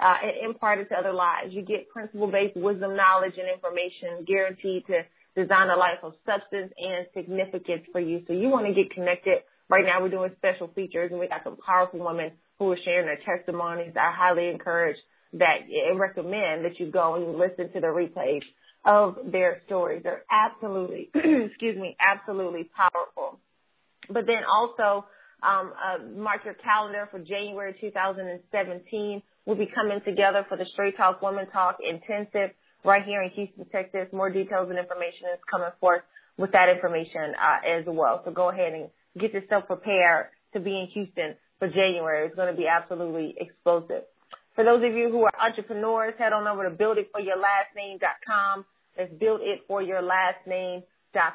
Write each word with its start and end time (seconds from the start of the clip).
uh, 0.00 0.16
and 0.22 0.50
impart 0.50 0.78
it 0.78 0.88
to 0.90 0.94
other 0.96 1.12
lives. 1.12 1.52
You 1.52 1.62
get 1.62 1.88
principle-based 1.90 2.56
wisdom, 2.56 2.96
knowledge, 2.96 3.34
and 3.38 3.48
information 3.48 4.24
guaranteed 4.26 4.86
to 4.86 5.04
design 5.34 5.70
a 5.70 5.76
life 5.76 5.98
of 6.02 6.14
substance 6.26 6.72
and 6.78 7.06
significance 7.14 7.82
for 7.92 8.00
you. 8.00 8.22
So 8.26 8.32
you 8.32 8.48
want 8.48 8.66
to 8.66 8.74
get 8.74 8.90
connected. 8.90 9.42
Right 9.68 9.84
now 9.84 10.00
we're 10.00 10.08
doing 10.08 10.32
special 10.38 10.68
features 10.68 11.10
and 11.10 11.20
we 11.20 11.28
got 11.28 11.44
some 11.44 11.56
powerful 11.56 12.00
women 12.00 12.32
who 12.58 12.72
are 12.72 12.78
sharing 12.84 13.06
their 13.06 13.18
testimonies. 13.24 13.92
I 13.96 14.12
highly 14.12 14.48
encourage 14.48 14.96
that 15.34 15.60
and 15.68 15.98
recommend 15.98 16.64
that 16.64 16.80
you 16.80 16.90
go 16.90 17.14
and 17.14 17.38
listen 17.38 17.70
to 17.72 17.80
the 17.80 17.88
replays 17.88 18.42
of 18.84 19.18
their 19.30 19.62
stories. 19.66 20.02
They're 20.02 20.24
absolutely, 20.30 21.10
excuse 21.14 21.76
me, 21.76 21.96
absolutely 22.00 22.70
powerful. 22.74 23.38
But 24.08 24.26
then 24.26 24.42
also, 24.50 25.04
um, 25.42 25.72
uh, 25.72 26.02
mark 26.16 26.44
your 26.44 26.54
calendar 26.54 27.08
for 27.10 27.20
January 27.20 27.76
2017. 27.80 29.22
We'll 29.48 29.56
be 29.56 29.72
coming 29.74 30.02
together 30.04 30.44
for 30.46 30.58
the 30.58 30.66
Straight 30.66 30.98
Talk 30.98 31.22
Woman 31.22 31.46
Talk 31.50 31.78
Intensive 31.82 32.50
right 32.84 33.02
here 33.02 33.22
in 33.22 33.30
Houston, 33.30 33.64
Texas. 33.72 34.08
More 34.12 34.28
details 34.28 34.68
and 34.68 34.78
information 34.78 35.28
is 35.32 35.40
coming 35.50 35.70
forth 35.80 36.02
with 36.36 36.52
that 36.52 36.68
information 36.68 37.32
uh, 37.34 37.66
as 37.66 37.84
well. 37.86 38.20
So 38.26 38.30
go 38.30 38.50
ahead 38.50 38.74
and 38.74 38.90
get 39.18 39.32
yourself 39.32 39.66
prepared 39.66 40.26
to 40.52 40.60
be 40.60 40.78
in 40.78 40.88
Houston 40.88 41.34
for 41.58 41.66
January. 41.66 42.26
It's 42.26 42.36
going 42.36 42.54
to 42.54 42.60
be 42.60 42.68
absolutely 42.68 43.36
explosive. 43.38 44.02
For 44.54 44.64
those 44.64 44.84
of 44.84 44.92
you 44.92 45.08
who 45.10 45.24
are 45.24 45.32
entrepreneurs, 45.40 46.12
head 46.18 46.34
on 46.34 46.46
over 46.46 46.68
to 46.68 46.76
builditforyourlastname.com. 46.76 48.66
That's 48.98 49.14
builditforyourlastname.com 49.14 50.82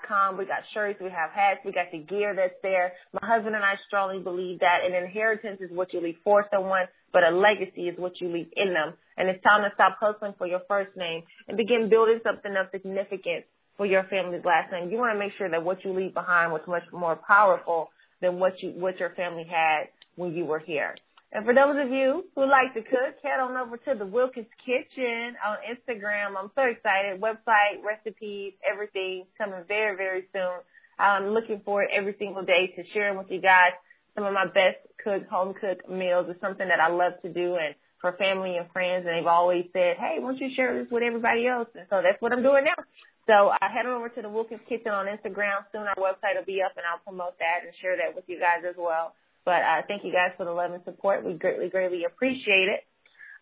com. 0.08 0.38
We 0.38 0.46
got 0.46 0.64
shirts, 0.74 1.00
we 1.02 1.10
have 1.10 1.32
hats, 1.32 1.60
we 1.66 1.72
got 1.72 1.92
the 1.92 2.00
gear 2.00 2.36
that's 2.36 2.54
there. 2.62 2.94
My 3.20 3.28
husband 3.28 3.56
and 3.56 3.64
I 3.64 3.76
strongly 3.88 4.20
believe 4.22 4.60
that 4.60 4.80
an 4.86 4.94
inheritance 4.94 5.62
is 5.62 5.72
what 5.72 5.94
you 5.94 6.02
leave 6.02 6.18
for 6.24 6.46
someone, 6.52 6.86
but 7.14 7.24
a 7.24 7.30
legacy 7.30 7.88
is 7.88 7.98
what 7.98 8.20
you 8.20 8.28
leave 8.28 8.50
in 8.56 8.74
them. 8.74 8.94
And 9.16 9.30
it's 9.30 9.44
time 9.44 9.62
to 9.62 9.72
stop 9.76 9.98
hustling 10.02 10.34
for 10.38 10.48
your 10.48 10.62
first 10.68 10.98
name 10.98 11.24
and 11.48 11.56
begin 11.56 11.88
building 11.88 12.20
something 12.24 12.56
of 12.56 12.68
significance 12.72 13.46
for 13.78 13.86
your 13.86 14.04
family's 14.04 14.44
last 14.44 14.72
name. 14.72 14.90
You 14.90 14.98
want 14.98 15.14
to 15.14 15.20
make 15.20 15.34
sure 15.38 15.50
that 15.50 15.64
what 15.64 15.86
you 15.86 15.94
leave 15.94 16.14
behind 16.14 16.52
was 16.52 16.62
much 16.68 16.84
more 16.92 17.16
powerful 17.16 17.90
than 18.22 18.40
what 18.40 18.62
you 18.62 18.72
what 18.72 19.00
your 19.00 19.12
family 19.12 19.46
had 19.50 19.90
when 20.16 20.34
you 20.34 20.46
were 20.46 20.60
here. 20.60 20.96
And 21.32 21.46
for 21.46 21.54
those 21.54 21.76
of 21.84 21.92
you 21.92 22.26
who 22.36 22.46
like 22.46 22.76
to 22.76 22.82
cook, 22.82 23.16
head 23.24 23.40
on 23.40 23.58
over 23.58 23.78
to 23.78 23.96
the 23.96 24.06
Wilkins 24.06 24.48
Kitchen 24.64 25.36
on 25.46 25.58
Instagram. 25.68 26.36
I'm 26.38 26.52
so 26.56 26.64
excited. 26.64 27.20
Website, 27.20 27.84
recipes, 27.84 28.54
everything 28.70 29.26
coming 29.38 29.64
very, 29.68 29.96
very 29.96 30.26
soon. 30.32 30.60
I'm 31.00 31.30
looking 31.30 31.62
forward 31.62 31.88
every 31.92 32.16
single 32.20 32.44
day 32.44 32.68
to 32.76 32.84
sharing 32.94 33.18
with 33.18 33.32
you 33.32 33.42
guys 33.42 33.72
some 34.16 34.26
of 34.26 34.34
my 34.34 34.46
best 34.46 34.78
cooked, 35.04 35.30
home 35.30 35.54
cooked 35.54 35.90
meals. 35.90 36.28
It's 36.30 36.42
something 36.42 36.68
that 36.68 36.80
I 36.80 36.90
love 36.90 37.14
to 37.24 37.32
do 37.32 37.56
and 37.56 37.76
for 38.00 38.14
family 38.14 38.58
and 38.58 38.70
friends. 38.72 39.06
And 39.08 39.18
they've 39.18 39.28
always 39.28 39.66
said, 39.74 39.98
hey, 39.98 40.18
why 40.20 40.32
don't 40.32 40.42
you 40.42 40.54
share 40.56 40.74
this 40.78 40.92
with 40.92 41.04
everybody 41.04 41.48
else? 41.48 41.70
And 41.76 41.88
so 41.90 42.02
that's 42.02 42.22
what 42.22 42.34
I'm 42.34 42.44
doing 42.44 42.66
now. 42.66 42.84
So 43.28 43.50
I 43.50 43.70
head 43.72 43.86
over 43.86 44.10
to 44.10 44.22
the 44.22 44.30
Wilkins 44.30 44.62
Kitchen 44.68 44.92
on 44.92 45.06
Instagram. 45.06 45.64
Soon 45.72 45.88
our 45.88 45.96
website 45.96 46.36
will 46.36 46.46
be 46.46 46.62
up 46.62 46.74
and 46.76 46.86
I'll 46.86 47.00
promote 47.00 47.40
that 47.40 47.64
and 47.64 47.74
share 47.82 47.96
that 47.98 48.16
with 48.16 48.26
you 48.28 48.40
guys 48.40 48.64
as 48.68 48.76
well. 48.78 49.16
But 49.46 49.62
uh, 49.64 49.82
thank 49.88 50.04
you 50.04 50.12
guys 50.12 50.32
for 50.38 50.46
the 50.46 50.52
love 50.52 50.72
and 50.72 50.84
support. 50.84 51.24
We 51.24 51.34
greatly, 51.34 51.70
greatly 51.70 52.04
appreciate 52.06 52.68
it. 52.68 52.82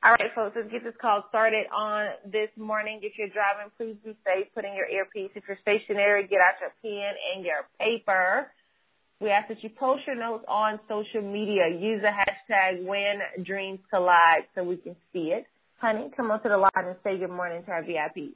All 0.04 0.14
right, 0.14 0.34
folks, 0.34 0.56
let's 0.56 0.72
get 0.72 0.84
this 0.84 0.96
call 1.00 1.26
started 1.30 1.68
on 1.72 2.10
this 2.26 2.50
morning. 2.58 3.02
If 3.04 3.20
you're 3.20 3.30
driving, 3.30 3.70
please 3.78 3.98
be 4.04 4.18
safe. 4.26 4.48
Put 4.56 4.66
in 4.66 4.74
your 4.74 4.88
earpiece. 4.88 5.30
If 5.36 5.44
you're 5.48 5.60
stationary, 5.62 6.26
get 6.26 6.40
out 6.42 6.58
your 6.60 6.74
pen 6.82 7.14
and 7.36 7.46
your 7.46 7.68
paper. 7.80 8.52
We 9.22 9.30
ask 9.30 9.50
that 9.50 9.64
you 9.64 9.70
post 9.70 10.08
your 10.08 10.16
notes 10.16 10.44
on 10.48 10.80
social 10.90 11.22
media. 11.22 11.68
Use 11.68 12.02
the 12.02 12.08
hashtag 12.08 12.84
when 12.84 13.20
dreams 13.44 13.80
collide 13.92 14.46
so 14.56 14.64
we 14.64 14.78
can 14.78 14.96
see 15.14 15.32
it. 15.32 15.46
Honey, 15.78 16.10
come 16.18 16.32
on 16.32 16.42
to 16.42 16.50
the 16.50 16.58
line 16.58 16.72
and 16.76 16.96
say 17.04 17.20
good 17.20 17.30
morning 17.30 17.64
to 17.64 17.72
our 17.72 17.84
VIP. 17.84 18.34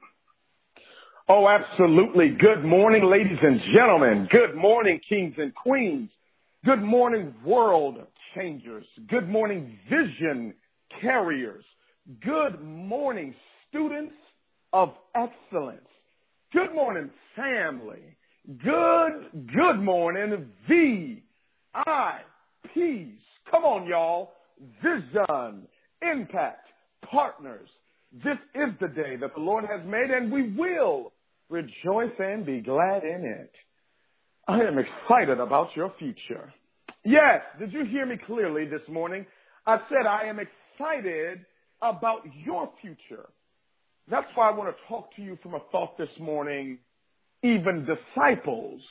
Oh, 1.28 1.48
absolutely. 1.48 2.30
Good 2.30 2.64
morning, 2.64 3.04
ladies 3.04 3.40
and 3.42 3.60
gentlemen. 3.74 4.28
Good 4.30 4.54
morning, 4.56 5.02
kings 5.10 5.34
and 5.40 5.56
queens. 5.56 6.12
Good 6.64 6.84
morning, 6.84 7.34
world 7.44 7.98
changers. 8.36 8.86
Good 9.08 9.28
morning, 9.28 9.80
vision 9.90 10.54
carriers. 11.02 11.66
Good 12.24 12.62
morning, 12.62 13.34
students 13.70 14.14
of 14.72 14.94
excellence. 15.16 15.88
Good 16.54 16.76
morning, 16.76 17.10
family. 17.36 18.15
Good, 18.46 19.50
good 19.56 19.80
morning, 19.80 20.52
VIPs. 20.70 21.24
Come 23.50 23.64
on, 23.64 23.88
y'all. 23.88 24.34
Vision, 24.84 25.68
impact, 26.04 26.68
partners. 27.10 27.68
This 28.24 28.38
is 28.54 28.70
the 28.80 28.88
day 28.88 29.16
that 29.16 29.34
the 29.34 29.42
Lord 29.42 29.66
has 29.66 29.82
made 29.84 30.12
and 30.12 30.32
we 30.32 30.52
will 30.52 31.12
rejoice 31.50 32.12
and 32.20 32.46
be 32.46 32.62
glad 32.62 33.04
in 33.04 33.26
it. 33.26 33.52
I 34.48 34.62
am 34.62 34.78
excited 34.78 35.40
about 35.40 35.76
your 35.76 35.92
future. 35.98 36.54
Yes, 37.04 37.42
did 37.58 37.74
you 37.74 37.84
hear 37.86 38.06
me 38.06 38.18
clearly 38.28 38.66
this 38.66 38.88
morning? 38.88 39.26
I 39.66 39.80
said 39.90 40.06
I 40.06 40.26
am 40.26 40.40
excited 40.40 41.44
about 41.82 42.22
your 42.46 42.70
future. 42.80 43.28
That's 44.08 44.28
why 44.36 44.50
I 44.50 44.54
want 44.54 44.70
to 44.70 44.88
talk 44.88 45.16
to 45.16 45.24
you 45.24 45.36
from 45.42 45.56
a 45.56 45.62
thought 45.72 45.98
this 45.98 46.10
morning. 46.20 46.78
Even 47.46 47.86
disciples 47.86 48.82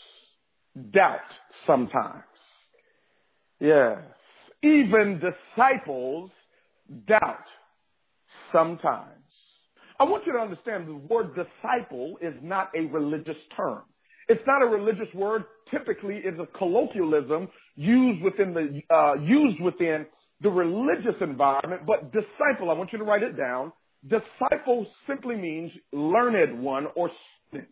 doubt 0.93 1.19
sometimes. 1.67 2.23
Yes, 3.59 3.99
even 4.63 5.21
disciples 5.21 6.31
doubt 7.09 7.49
sometimes. 8.53 9.11
I 9.99 10.05
want 10.05 10.25
you 10.25 10.35
to 10.35 10.39
understand 10.39 10.87
the 10.87 10.95
word 10.95 11.35
disciple 11.35 12.17
is 12.23 12.35
not 12.43 12.71
a 12.77 12.83
religious 12.87 13.37
term. 13.57 13.83
It's 14.29 14.43
not 14.47 14.63
a 14.63 14.67
religious 14.67 15.13
word. 15.15 15.47
Typically, 15.73 16.19
it's 16.19 16.39
a 16.39 16.47
colloquialism 16.57 17.49
used 17.75 18.23
within 18.23 18.55
the 18.55 18.95
uh, 18.95 19.15
used 19.15 19.61
within 19.61 20.07
the 20.41 20.51
religious 20.51 21.17
environment. 21.21 21.87
But 21.87 22.13
disciple, 22.13 22.71
I 22.71 22.75
want 22.75 22.93
you 22.93 22.99
to 22.99 23.05
write 23.05 23.25
it 23.25 23.37
down. 23.37 23.73
Disciple 24.07 24.87
simply 25.09 25.35
means 25.35 25.73
learned 25.93 26.63
one 26.63 26.87
or 26.95 27.11
student. 27.49 27.69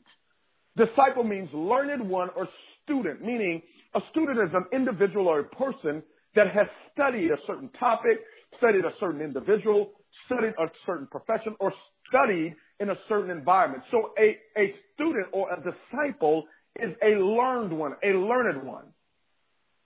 Disciple 0.76 1.24
means 1.24 1.50
learned 1.52 2.08
one 2.08 2.30
or 2.34 2.48
student, 2.84 3.22
meaning 3.22 3.62
a 3.94 4.02
student 4.10 4.38
is 4.38 4.54
an 4.54 4.64
individual 4.72 5.28
or 5.28 5.40
a 5.40 5.44
person 5.44 6.02
that 6.34 6.50
has 6.50 6.66
studied 6.92 7.30
a 7.30 7.36
certain 7.46 7.68
topic, 7.78 8.20
studied 8.56 8.84
a 8.84 8.92
certain 8.98 9.20
individual, 9.20 9.92
studied 10.26 10.54
a 10.58 10.70
certain 10.86 11.06
profession, 11.06 11.54
or 11.60 11.74
studied 12.08 12.56
in 12.80 12.90
a 12.90 12.96
certain 13.08 13.30
environment. 13.30 13.82
So 13.90 14.12
a, 14.18 14.38
a 14.56 14.74
student 14.94 15.26
or 15.32 15.52
a 15.52 15.56
disciple 15.56 16.44
is 16.80 16.94
a 17.02 17.16
learned 17.16 17.72
one, 17.72 17.94
a 18.02 18.12
learned 18.14 18.62
one. 18.64 18.86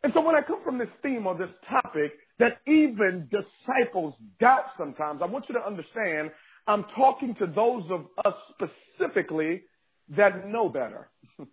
And 0.04 0.12
so 0.14 0.20
when 0.20 0.36
I 0.36 0.42
come 0.42 0.62
from 0.62 0.78
this 0.78 0.88
theme 1.02 1.26
or 1.26 1.36
this 1.36 1.50
topic 1.68 2.12
that 2.38 2.58
even 2.66 3.28
disciples 3.30 4.14
doubt 4.38 4.66
sometimes, 4.78 5.20
I 5.20 5.26
want 5.26 5.46
you 5.48 5.54
to 5.56 5.66
understand 5.66 6.30
I'm 6.68 6.84
talking 6.94 7.34
to 7.36 7.46
those 7.46 7.84
of 7.90 8.06
us 8.24 8.34
specifically 8.54 9.62
that 10.10 10.48
know 10.48 10.68
better. 10.68 11.08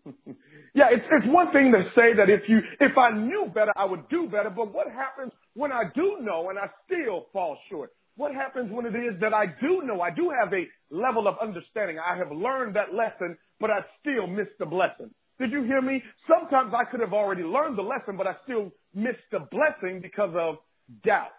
yeah, 0.73 0.87
it's, 0.91 1.05
it's 1.11 1.27
one 1.27 1.51
thing 1.51 1.71
to 1.71 1.83
say 1.95 2.13
that 2.13 2.29
if 2.29 2.47
you, 2.47 2.61
if 2.79 2.97
I 2.97 3.11
knew 3.11 3.51
better, 3.53 3.73
I 3.75 3.85
would 3.85 4.07
do 4.09 4.27
better. 4.27 4.49
But 4.49 4.73
what 4.73 4.91
happens 4.91 5.31
when 5.53 5.71
I 5.71 5.83
do 5.93 6.17
know 6.21 6.49
and 6.49 6.59
I 6.59 6.69
still 6.85 7.27
fall 7.33 7.57
short? 7.69 7.91
What 8.15 8.33
happens 8.33 8.71
when 8.71 8.85
it 8.85 8.95
is 8.95 9.19
that 9.21 9.33
I 9.33 9.47
do 9.47 9.81
know, 9.83 10.01
I 10.01 10.11
do 10.11 10.31
have 10.39 10.53
a 10.53 10.67
level 10.91 11.27
of 11.27 11.35
understanding. 11.41 11.97
I 11.97 12.15
have 12.15 12.31
learned 12.31 12.75
that 12.75 12.93
lesson, 12.93 13.37
but 13.59 13.71
I 13.71 13.79
still 13.99 14.27
miss 14.27 14.47
the 14.59 14.67
blessing. 14.67 15.09
Did 15.39 15.51
you 15.51 15.63
hear 15.63 15.81
me? 15.81 16.03
Sometimes 16.27 16.73
I 16.75 16.83
could 16.85 16.99
have 16.99 17.13
already 17.13 17.41
learned 17.43 17.77
the 17.77 17.81
lesson, 17.81 18.15
but 18.15 18.27
I 18.27 18.35
still 18.43 18.71
miss 18.93 19.15
the 19.31 19.39
blessing 19.39 19.99
because 19.99 20.33
of 20.35 20.57
doubt. 21.03 21.31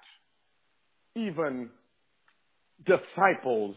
Even 1.14 1.70
disciples 2.84 3.76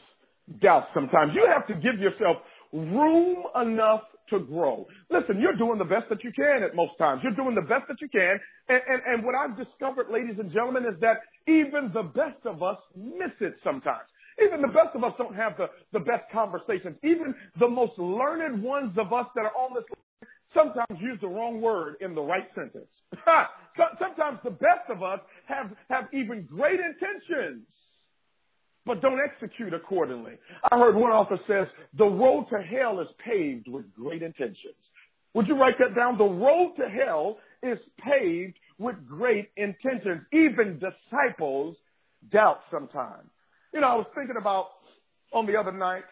doubt 0.61 0.87
sometimes. 0.93 1.33
You 1.35 1.47
have 1.47 1.67
to 1.67 1.75
give 1.75 1.99
yourself 1.99 2.37
room 2.71 3.43
enough 3.59 4.01
to 4.29 4.39
grow. 4.39 4.85
Listen, 5.09 5.39
you're 5.39 5.55
doing 5.55 5.77
the 5.77 5.85
best 5.85 6.09
that 6.09 6.23
you 6.23 6.31
can 6.33 6.63
at 6.63 6.75
most 6.75 6.97
times. 6.97 7.21
You're 7.23 7.35
doing 7.35 7.55
the 7.55 7.61
best 7.61 7.87
that 7.87 8.01
you 8.01 8.09
can. 8.09 8.39
And, 8.67 8.81
and, 8.89 9.01
and 9.07 9.23
what 9.23 9.35
I've 9.35 9.57
discovered, 9.57 10.09
ladies 10.09 10.35
and 10.39 10.51
gentlemen, 10.51 10.85
is 10.85 10.99
that 11.01 11.21
even 11.47 11.91
the 11.93 12.03
best 12.03 12.45
of 12.45 12.61
us 12.61 12.77
miss 12.95 13.31
it 13.39 13.55
sometimes. 13.63 14.07
Even 14.43 14.61
the 14.61 14.67
best 14.67 14.95
of 14.95 15.03
us 15.03 15.13
don't 15.17 15.35
have 15.35 15.57
the, 15.57 15.69
the 15.93 15.99
best 15.99 16.23
conversations. 16.31 16.97
Even 17.03 17.33
the 17.59 17.67
most 17.67 17.97
learned 17.97 18.61
ones 18.61 18.95
of 18.97 19.13
us 19.13 19.25
that 19.35 19.45
are 19.45 19.55
on 19.57 19.73
this 19.73 19.83
sometimes 20.53 20.99
use 21.01 21.17
the 21.21 21.27
wrong 21.27 21.61
word 21.61 21.95
in 22.01 22.13
the 22.15 22.21
right 22.21 22.47
sentence. 22.55 22.87
sometimes 23.99 24.39
the 24.43 24.51
best 24.51 24.89
of 24.89 25.03
us 25.03 25.19
have, 25.45 25.71
have 25.89 26.07
even 26.13 26.43
great 26.43 26.79
intentions 26.79 27.63
but 28.87 29.01
don't 29.01 29.19
execute 29.19 29.73
accordingly. 29.73 30.33
I 30.71 30.77
heard 30.77 30.95
one 30.95 31.11
author 31.11 31.39
says, 31.45 31.67
the 31.97 32.05
road 32.05 32.47
to 32.51 32.61
hell 32.61 32.99
is 33.01 33.09
paved 33.23 33.67
with 33.67 33.93
great 33.93 34.23
intentions. 34.23 34.75
Would 35.33 35.47
you 35.47 35.59
write 35.59 35.77
that 35.79 35.93
down? 35.93 36.17
The 36.17 36.23
road 36.23 36.73
to 36.79 36.89
hell 36.89 37.37
is 37.61 37.77
paved 37.99 38.55
with 38.79 38.95
great 39.07 39.49
intentions. 39.57 40.21
Even 40.31 40.79
disciples 40.79 41.75
doubt 42.31 42.61
sometimes. 42.71 43.29
You 43.73 43.81
know, 43.81 43.87
I 43.87 43.95
was 43.95 44.07
thinking 44.15 44.37
about 44.39 44.69
on 45.33 45.45
the 45.45 45.57
other 45.57 45.73
night, 45.73 46.05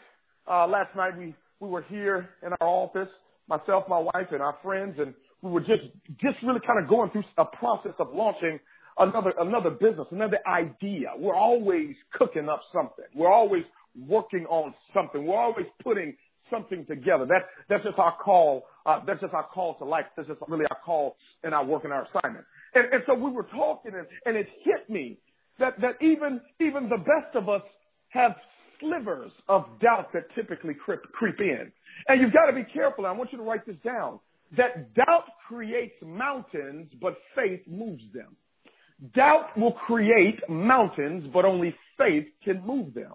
uh, 0.47 0.67
last 0.67 0.95
night 0.95 1.17
we, 1.17 1.33
we 1.59 1.69
were 1.69 1.83
here 1.83 2.29
in 2.45 2.49
our 2.59 2.67
office, 2.67 3.09
myself, 3.47 3.85
my 3.87 3.99
wife, 3.99 4.27
and 4.31 4.41
our 4.41 4.57
friends, 4.61 4.99
and 4.99 5.13
we 5.41 5.51
were 5.51 5.61
just, 5.61 5.83
just 6.21 6.37
really 6.43 6.59
kind 6.59 6.83
of 6.83 6.89
going 6.89 7.09
through 7.11 7.23
a 7.37 7.45
process 7.45 7.93
of 7.99 8.13
launching 8.13 8.59
another, 8.97 9.33
another 9.39 9.71
business, 9.71 10.07
another 10.11 10.39
idea. 10.47 11.11
We're 11.17 11.35
always 11.35 11.95
cooking 12.13 12.49
up 12.49 12.61
something. 12.73 13.05
We're 13.13 13.31
always 13.31 13.63
working 14.07 14.45
on 14.47 14.73
something. 14.93 15.25
We're 15.25 15.37
always 15.37 15.67
putting 15.83 16.15
something 16.49 16.85
together. 16.85 17.25
That's, 17.25 17.45
that's 17.69 17.83
just 17.83 17.99
our 17.99 18.15
call. 18.17 18.65
Uh, 18.85 19.01
that's 19.05 19.21
just 19.21 19.33
our 19.33 19.47
call 19.47 19.75
to 19.75 19.85
life. 19.85 20.05
That's 20.15 20.27
just 20.27 20.39
really 20.47 20.65
our 20.69 20.77
call 20.85 21.17
and 21.43 21.53
our 21.53 21.65
work 21.65 21.83
and 21.83 21.93
our 21.93 22.07
assignment. 22.07 22.45
And, 22.73 22.85
and 22.93 23.03
so 23.07 23.15
we 23.15 23.31
were 23.31 23.47
talking 23.55 23.93
and, 23.95 24.05
and 24.25 24.35
it 24.35 24.47
hit 24.63 24.89
me 24.89 25.17
that, 25.59 25.79
that 25.81 25.95
even, 26.01 26.41
even 26.59 26.89
the 26.89 26.97
best 26.97 27.35
of 27.35 27.49
us 27.49 27.63
have 28.09 28.35
slivers 28.79 29.31
of 29.47 29.65
doubt 29.81 30.11
that 30.13 30.23
typically 30.35 30.73
creep, 30.73 31.01
creep 31.13 31.39
in. 31.39 31.71
And 32.07 32.21
you've 32.21 32.33
got 32.33 32.47
to 32.47 32.53
be 32.53 32.63
careful. 32.63 33.05
I 33.05 33.11
want 33.11 33.31
you 33.31 33.37
to 33.37 33.43
write 33.43 33.65
this 33.65 33.77
down. 33.83 34.19
That 34.57 34.93
doubt 34.93 35.25
creates 35.47 35.95
mountains, 36.05 36.91
but 37.01 37.17
faith 37.35 37.61
moves 37.67 38.03
them. 38.13 38.35
Doubt 39.13 39.57
will 39.57 39.73
create 39.73 40.47
mountains, 40.49 41.29
but 41.33 41.45
only 41.45 41.75
faith 41.97 42.27
can 42.43 42.65
move 42.65 42.93
them. 42.93 43.13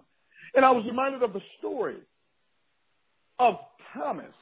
And 0.53 0.63
I 0.63 0.71
was 0.71 0.85
reminded 0.85 1.23
of 1.23 1.33
the 1.33 1.41
story 1.57 1.97
of 3.39 3.55
Thomas. 3.93 4.33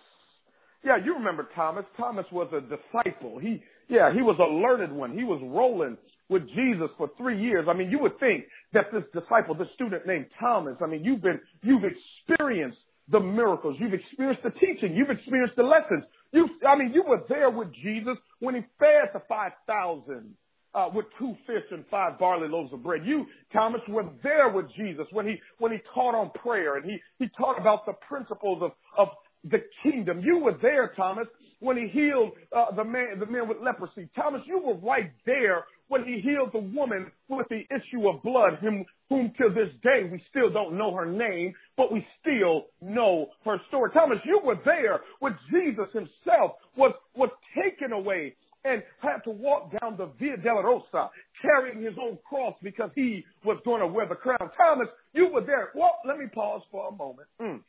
Yeah, 0.84 0.98
you 0.98 1.16
remember 1.16 1.48
Thomas. 1.56 1.86
Thomas 1.98 2.26
was 2.32 2.52
a 2.54 2.62
disciple. 2.62 3.38
He, 3.40 3.64
yeah, 3.88 4.14
he 4.14 4.22
was 4.22 4.38
a 4.40 4.44
learned 4.46 4.94
one. 4.94 5.18
He 5.18 5.24
was 5.24 5.40
rolling 5.44 5.98
with 6.30 6.48
Jesus 6.50 6.90
for 6.98 7.10
three 7.18 7.42
years. 7.42 7.68
I 7.70 7.74
mean, 7.74 7.90
you 7.90 8.00
would 8.00 8.20
think 8.20 8.46
that 8.74 8.92
this 8.92 9.04
disciple, 9.14 9.56
this 9.56 9.68
student 9.76 10.06
named 10.06 10.28
Thomas, 10.40 10.76
I 10.82 10.88
mean, 10.88 11.04
you've 11.04 11.22
been, 11.22 11.40
you've 11.64 11.84
experienced 11.84 12.80
the 13.10 13.20
miracles. 13.20 13.78
You've 13.80 13.94
experienced 13.94 14.44
the 14.44 14.52
teaching. 14.52 14.96
You've 14.96 15.10
experienced 15.10 15.56
the 15.56 15.64
lessons. 15.64 16.04
You, 16.32 16.50
I 16.68 16.76
mean, 16.76 16.94
you 16.94 17.04
were 17.04 17.24
there 17.28 17.50
with 17.50 17.74
Jesus 17.74 18.18
when 18.40 18.56
he 18.56 18.62
fed 18.78 19.10
the 19.14 19.22
5,000 19.28 20.36
uh, 20.74 20.89
with 20.94 21.06
two 21.18 21.36
fish 21.48 21.63
and 21.71 21.86
five 21.89 22.19
barley 22.19 22.48
loaves 22.48 22.74
of 22.74 22.83
bread. 22.83 23.06
You, 23.06 23.25
Thomas, 23.51 23.81
were 23.88 24.06
there 24.24 24.50
with 24.50 24.66
Jesus 24.75 25.07
when 25.12 25.27
he 25.27 25.39
when 25.57 25.71
he 25.71 25.80
taught 25.94 26.16
on 26.16 26.31
prayer 26.31 26.77
and 26.77 26.86
he 26.86 27.00
he 27.18 27.30
taught 27.38 27.60
about 27.60 27.86
the 27.86 27.94
principles 27.94 28.62
of 28.62 28.71
of 28.98 29.10
the 29.44 29.63
kingdom. 29.83 30.19
You 30.21 30.39
were 30.39 30.57
there, 30.62 30.94
Thomas, 30.95 31.27
when 31.60 31.77
he 31.77 31.88
healed 31.88 32.31
uh, 32.56 32.71
the 32.75 32.83
man 32.83 33.19
the 33.19 33.25
man 33.25 33.48
with 33.48 33.57
leprosy. 33.62 34.10
Thomas, 34.16 34.42
you 34.45 34.60
were 34.60 34.75
right 34.75 35.12
there 35.25 35.66
when 35.89 36.06
he 36.06 36.19
healed 36.19 36.51
the 36.54 36.60
woman 36.60 37.12
with 37.27 37.48
the 37.50 37.66
issue 37.75 38.07
of 38.07 38.21
blood, 38.24 38.60
whom, 38.62 38.86
whom 39.10 39.33
to 39.39 39.50
this 39.50 39.69
day 39.83 40.07
we 40.10 40.24
still 40.30 40.50
don't 40.50 40.77
know 40.77 40.94
her 40.94 41.06
name, 41.06 41.54
but 41.75 41.92
we 41.92 42.06
still 42.21 42.68
know 42.80 43.27
her 43.44 43.60
story. 43.68 43.89
Thomas, 43.92 44.19
you 44.24 44.39
were 44.44 44.60
there 44.63 45.01
when 45.19 45.38
Jesus 45.51 45.88
himself 45.92 46.54
was, 46.77 46.94
was 47.16 47.30
taken 47.56 47.92
away 47.92 48.36
and 48.66 48.84
had 49.00 49.20
to 49.24 49.30
walk 49.30 49.72
down 49.80 49.98
the 49.98 50.08
Via 50.20 50.38
della 50.38 50.64
Dolorosa 50.64 51.10
carrying 51.42 51.82
his 51.82 51.94
own 52.02 52.18
cross 52.28 52.56
because 52.62 52.92
he 52.96 53.26
was 53.46 53.58
going 53.64 53.80
to 53.80 53.88
wear 53.88 54.08
the 54.08 54.16
crown. 54.16 54.50
Thomas, 54.58 54.88
you 55.14 55.32
were 55.32 55.42
there. 55.42 55.70
Well, 55.74 55.96
let 56.06 56.18
me 56.18 56.26
pause 56.28 56.62
for 56.72 56.90
a 56.90 56.92
moment. 56.92 57.28
Mm. 57.42 57.62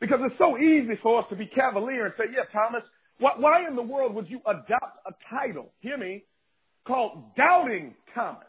Because 0.00 0.20
it's 0.22 0.38
so 0.38 0.58
easy 0.58 0.96
for 1.02 1.20
us 1.20 1.26
to 1.30 1.36
be 1.36 1.46
cavalier 1.46 2.06
and 2.06 2.14
say, 2.16 2.24
yeah, 2.32 2.44
Thomas, 2.52 2.82
why, 3.18 3.32
why 3.36 3.66
in 3.66 3.74
the 3.74 3.82
world 3.82 4.14
would 4.14 4.30
you 4.30 4.40
adopt 4.46 5.06
a 5.06 5.12
title, 5.28 5.72
hear 5.80 5.98
me, 5.98 6.22
called 6.86 7.34
Doubting 7.36 7.94
Thomas 8.14 8.44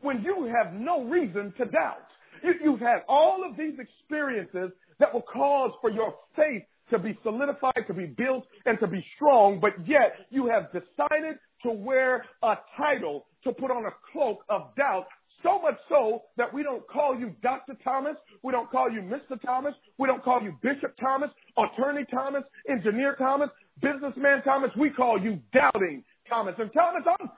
when 0.00 0.22
you 0.24 0.52
have 0.52 0.72
no 0.72 1.04
reason 1.04 1.54
to 1.58 1.64
doubt? 1.66 2.06
You, 2.42 2.54
you've 2.62 2.80
had 2.80 3.04
all 3.08 3.48
of 3.48 3.56
these 3.56 3.78
experiences 3.78 4.72
that 4.98 5.14
will 5.14 5.22
cause 5.22 5.70
for 5.80 5.90
your 5.90 6.14
faith 6.34 6.64
to 6.90 6.98
be 6.98 7.18
solidified, 7.22 7.84
to 7.86 7.94
be 7.94 8.06
built, 8.06 8.46
and 8.66 8.78
to 8.80 8.86
be 8.86 9.04
strong, 9.16 9.60
but 9.60 9.72
yet 9.86 10.14
you 10.30 10.46
have 10.46 10.66
decided 10.72 11.38
to 11.62 11.70
wear 11.70 12.24
a 12.42 12.56
title, 12.76 13.26
to 13.44 13.52
put 13.52 13.70
on 13.70 13.84
a 13.86 13.90
cloak 14.12 14.44
of 14.48 14.74
doubt, 14.76 15.06
so 15.42 15.60
much 15.60 15.76
so 15.88 16.22
that 16.36 16.52
we 16.52 16.62
don't 16.62 16.86
call 16.88 17.18
you 17.18 17.34
Dr. 17.42 17.76
Thomas, 17.84 18.16
we 18.42 18.52
don't 18.52 18.70
call 18.70 18.90
you 18.90 19.00
Mr. 19.00 19.40
Thomas, 19.44 19.74
we 19.98 20.08
don't 20.08 20.22
call 20.24 20.42
you 20.42 20.56
Bishop 20.62 20.96
Thomas, 20.98 21.30
Attorney 21.56 22.04
Thomas, 22.10 22.44
Engineer 22.68 23.14
Thomas, 23.16 23.50
Businessman 23.80 24.42
Thomas, 24.42 24.70
we 24.76 24.90
call 24.90 25.20
you 25.20 25.38
Doubting 25.52 26.02
Thomas. 26.28 26.54
And 26.58 26.72
Thomas, 26.72 27.02
I'm, 27.06 27.28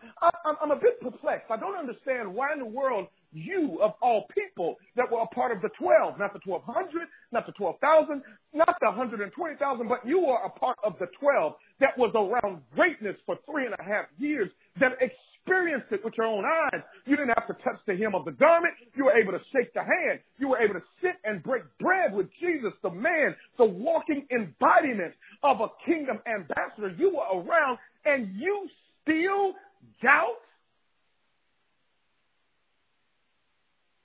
I'm, 0.45 0.57
I'm 0.63 0.71
a 0.71 0.77
bit 0.81 1.01
perplexed. 1.01 1.51
I 1.51 1.57
don't 1.57 1.77
understand 1.77 2.33
why 2.33 2.53
in 2.53 2.59
the 2.59 2.65
world 2.67 3.09
you 3.33 3.79
of 3.83 3.95
all 4.01 4.27
people 4.35 4.77
that 4.97 5.11
were 5.11 5.21
a 5.21 5.27
part 5.27 5.53
of 5.53 5.63
the 5.63 5.69
12, 5.79 6.19
not 6.19 6.33
the 6.33 6.41
1200, 6.45 7.09
not 7.33 7.47
the 7.47 7.53
12,000, 7.53 8.23
not 8.55 8.77
the 8.81 8.87
120,000, 8.87 9.89
but 9.89 10.07
you 10.07 10.27
are 10.27 10.47
a 10.47 10.51
part 10.51 10.79
of 10.85 10.95
the 10.99 11.07
12 11.21 11.55
that 11.81 11.97
was 11.99 12.13
around 12.15 12.63
greatness 12.75 13.17
for 13.27 13.39
three 13.51 13.67
and 13.67 13.75
a 13.79 13.83
half 13.83 14.07
years, 14.19 14.51
that 14.81 14.93
experienced 15.01 15.87
it 15.93 16.05
with 16.05 16.15
your 16.17 16.27
own 16.27 16.45
eyes. 16.45 16.81
You 17.07 17.17
didn't 17.17 17.35
have 17.39 17.47
to 17.49 17.55
touch 17.63 17.79
the 17.87 17.97
hem 17.97 18.15
of 18.15 18.25
the 18.25 18.33
garment. 18.33 18.75
You 18.95 19.05
were 19.07 19.17
able 19.19 19.33
to 19.33 19.41
shake 19.53 19.73
the 19.75 19.83
hand. 19.83 20.21
You 20.39 20.49
were 20.49 20.59
able 20.59 20.75
to 20.75 20.83
sit 21.03 21.17
and 21.25 21.43
break 21.43 21.63
bread 21.79 22.15
with 22.15 22.29
Jesus, 22.41 22.73
the 22.83 22.91
man, 22.91 23.37
the 23.59 23.67
walking 23.67 24.27
embodiment 24.31 25.15
of 25.43 25.61
a 25.61 25.69
kingdom 25.85 26.19
ambassador. 26.27 26.95
You 26.99 27.17
were 27.17 27.41
around 27.43 27.79
and 28.07 28.35
you 28.37 28.69
still 29.03 29.55
doubt 30.03 30.39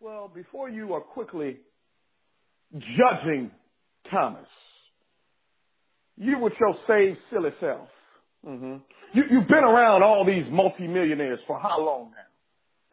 Well, 0.01 0.31
before 0.33 0.67
you 0.67 0.95
are 0.95 1.01
quickly 1.01 1.57
judging 2.75 3.51
Thomas, 4.09 4.47
you 6.17 6.39
with 6.39 6.53
your 6.59 6.75
saved 6.87 7.19
silly 7.29 7.51
self. 7.59 7.87
Mm-hmm. 8.43 8.77
You, 9.13 9.23
you've 9.29 9.47
been 9.47 9.63
around 9.63 10.01
all 10.01 10.25
these 10.25 10.45
multimillionaires 10.49 11.39
for 11.45 11.59
how 11.59 11.79
long 11.79 12.11
now? 12.11 12.20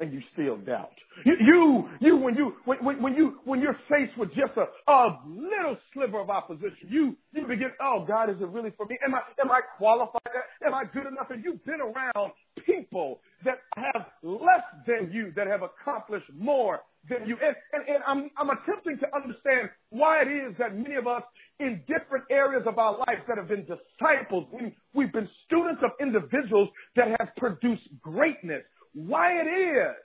And 0.00 0.12
you 0.12 0.20
still 0.32 0.56
doubt. 0.56 0.92
You, 1.24 1.36
you, 1.40 1.88
you 2.00 2.16
when 2.16 2.36
you, 2.36 2.54
when, 2.64 2.78
when, 2.84 3.02
when 3.02 3.14
you, 3.14 3.40
when 3.44 3.60
you're 3.60 3.78
faced 3.88 4.16
with 4.16 4.32
just 4.34 4.52
a, 4.56 4.68
a 4.90 5.18
little 5.26 5.76
sliver 5.92 6.20
of 6.20 6.30
opposition, 6.30 6.88
you, 6.88 7.16
you 7.32 7.46
begin, 7.46 7.70
oh 7.80 8.04
God, 8.06 8.30
is 8.30 8.36
it 8.40 8.48
really 8.48 8.72
for 8.76 8.86
me? 8.86 8.98
Am 9.04 9.14
I, 9.14 9.20
am 9.40 9.50
I 9.50 9.60
qualified? 9.76 10.22
Am 10.64 10.74
I 10.74 10.84
good 10.84 11.06
enough? 11.06 11.30
And 11.30 11.44
you've 11.44 11.64
been 11.64 11.80
around 11.80 12.32
people 12.64 13.20
that 13.44 13.58
have 13.76 14.06
less 14.22 14.62
than 14.86 15.10
you, 15.12 15.32
that 15.36 15.46
have 15.46 15.62
accomplished 15.62 16.30
more 16.36 16.80
than 17.08 17.26
you. 17.26 17.36
And, 17.42 17.56
and, 17.72 17.88
and 17.88 18.04
I'm, 18.06 18.30
I'm 18.36 18.50
attempting 18.50 18.98
to 18.98 19.06
understand 19.14 19.70
why 19.90 20.22
it 20.22 20.28
is 20.28 20.56
that 20.58 20.76
many 20.76 20.96
of 20.96 21.06
us 21.06 21.22
in 21.60 21.82
different 21.88 22.24
areas 22.30 22.62
of 22.66 22.78
our 22.78 22.98
life 22.98 23.18
that 23.26 23.36
have 23.36 23.48
been 23.48 23.66
disciples. 23.66 24.46
We, 24.52 24.76
we've 24.94 25.12
been 25.12 25.28
students 25.46 25.82
of 25.82 25.90
individuals 26.00 26.68
that 26.96 27.08
have 27.18 27.30
produced 27.36 27.88
greatness. 28.00 28.62
Why 29.06 29.40
it 29.40 29.46
is 29.46 29.96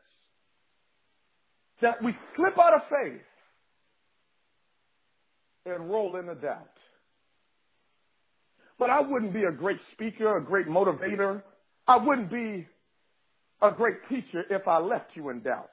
that 1.81 2.03
we 2.03 2.15
slip 2.35 2.59
out 2.59 2.75
of 2.75 2.81
faith 2.89 3.21
and 5.65 5.89
roll 5.89 6.15
into 6.15 6.35
doubt. 6.35 6.69
But 8.77 8.91
I 8.91 9.01
wouldn't 9.01 9.33
be 9.33 9.45
a 9.45 9.51
great 9.51 9.79
speaker, 9.93 10.37
a 10.37 10.43
great 10.43 10.67
motivator. 10.67 11.41
I 11.87 11.97
wouldn't 11.97 12.29
be 12.29 12.67
a 13.63 13.71
great 13.71 13.95
teacher 14.09 14.43
if 14.49 14.67
I 14.67 14.77
left 14.77 15.11
you 15.15 15.29
in 15.29 15.41
doubt. 15.41 15.71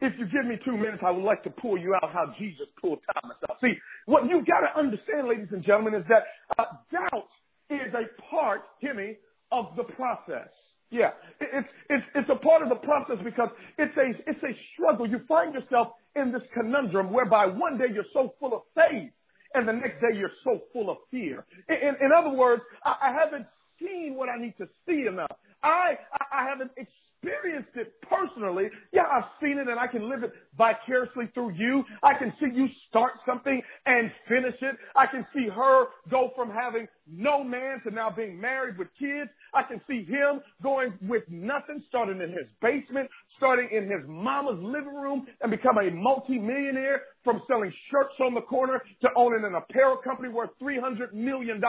If 0.00 0.16
you 0.18 0.26
give 0.26 0.46
me 0.46 0.56
two 0.64 0.76
minutes, 0.76 1.02
I 1.04 1.10
would 1.10 1.24
like 1.24 1.42
to 1.44 1.50
pull 1.50 1.76
you 1.76 1.94
out 1.96 2.12
how 2.12 2.32
Jesus 2.38 2.66
pulled 2.80 3.00
Thomas 3.12 3.38
out. 3.50 3.56
See, 3.60 3.74
what 4.06 4.28
you 4.28 4.44
got 4.44 4.60
to 4.60 4.78
understand, 4.78 5.26
ladies 5.26 5.48
and 5.50 5.64
gentlemen, 5.64 5.94
is 5.94 6.04
that 6.08 6.24
uh, 6.58 6.64
doubt 6.92 7.28
is 7.70 7.92
a 7.94 8.22
part, 8.30 8.62
hear 8.78 8.94
me, 8.94 9.16
of 9.50 9.74
the 9.76 9.84
process. 9.84 10.48
Yeah, 10.92 11.12
it's 11.40 11.68
it's 11.90 12.06
it's 12.14 12.30
a 12.30 12.36
part 12.36 12.62
of 12.62 12.70
the 12.70 12.76
process 12.76 13.18
because 13.24 13.50
it's 13.78 13.96
a 13.98 14.10
it's 14.30 14.44
a 14.44 14.56
struggle. 14.74 15.08
You 15.08 15.22
find 15.28 15.54
yourself 15.54 15.94
in 16.16 16.32
this 16.32 16.42
conundrum 16.54 17.12
whereby 17.12 17.46
one 17.46 17.78
day 17.78 17.86
you're 17.94 18.04
so 18.14 18.34
full 18.38 18.54
of 18.54 18.62
faith, 18.76 19.10
and 19.54 19.68
the 19.68 19.72
next 19.72 20.02
day 20.02 20.18
you're 20.18 20.32
so 20.44 20.62
full 20.72 20.90
of 20.90 20.98
fear. 21.10 21.46
In, 21.70 21.96
in, 22.00 22.12
other 22.16 22.30
words, 22.30 22.62
I, 22.84 22.96
I 23.04 23.12
haven't 23.14 23.46
seen 23.80 24.16
what 24.16 24.28
I 24.28 24.38
need 24.38 24.54
to 24.58 24.68
see 24.88 25.08
enough. 25.08 25.32
I 25.64 25.98
I 26.32 26.44
haven't 26.44 26.72
experienced 26.76 27.11
it 27.24 27.92
personally. 28.02 28.70
Yeah, 28.92 29.04
I've 29.10 29.24
seen 29.42 29.58
it 29.58 29.68
and 29.68 29.78
I 29.78 29.86
can 29.86 30.08
live 30.08 30.22
it 30.22 30.32
vicariously 30.56 31.30
through 31.34 31.52
you. 31.54 31.84
I 32.02 32.14
can 32.14 32.32
see 32.40 32.46
you 32.54 32.68
start 32.88 33.14
something 33.26 33.62
and 33.86 34.10
finish 34.28 34.54
it. 34.60 34.76
I 34.96 35.06
can 35.06 35.26
see 35.34 35.48
her 35.48 35.86
go 36.10 36.32
from 36.36 36.50
having 36.50 36.88
no 37.10 37.42
man 37.42 37.80
to 37.84 37.90
now 37.90 38.10
being 38.10 38.40
married 38.40 38.78
with 38.78 38.88
kids. 38.98 39.30
I 39.54 39.62
can 39.62 39.80
see 39.88 40.04
him 40.04 40.40
going 40.62 40.94
with 41.02 41.24
nothing, 41.28 41.82
starting 41.88 42.20
in 42.20 42.30
his 42.30 42.46
basement, 42.60 43.08
starting 43.36 43.68
in 43.72 43.84
his 43.84 44.02
mama's 44.06 44.62
living 44.62 44.94
room 44.94 45.26
and 45.40 45.50
become 45.50 45.78
a 45.78 45.90
multi-millionaire 45.90 47.02
from 47.24 47.42
selling 47.48 47.72
shirts 47.90 48.14
on 48.20 48.34
the 48.34 48.42
corner 48.42 48.82
to 49.02 49.10
owning 49.16 49.44
an 49.44 49.54
apparel 49.54 49.96
company 49.96 50.28
worth 50.28 50.50
$300 50.62 51.12
million. 51.12 51.60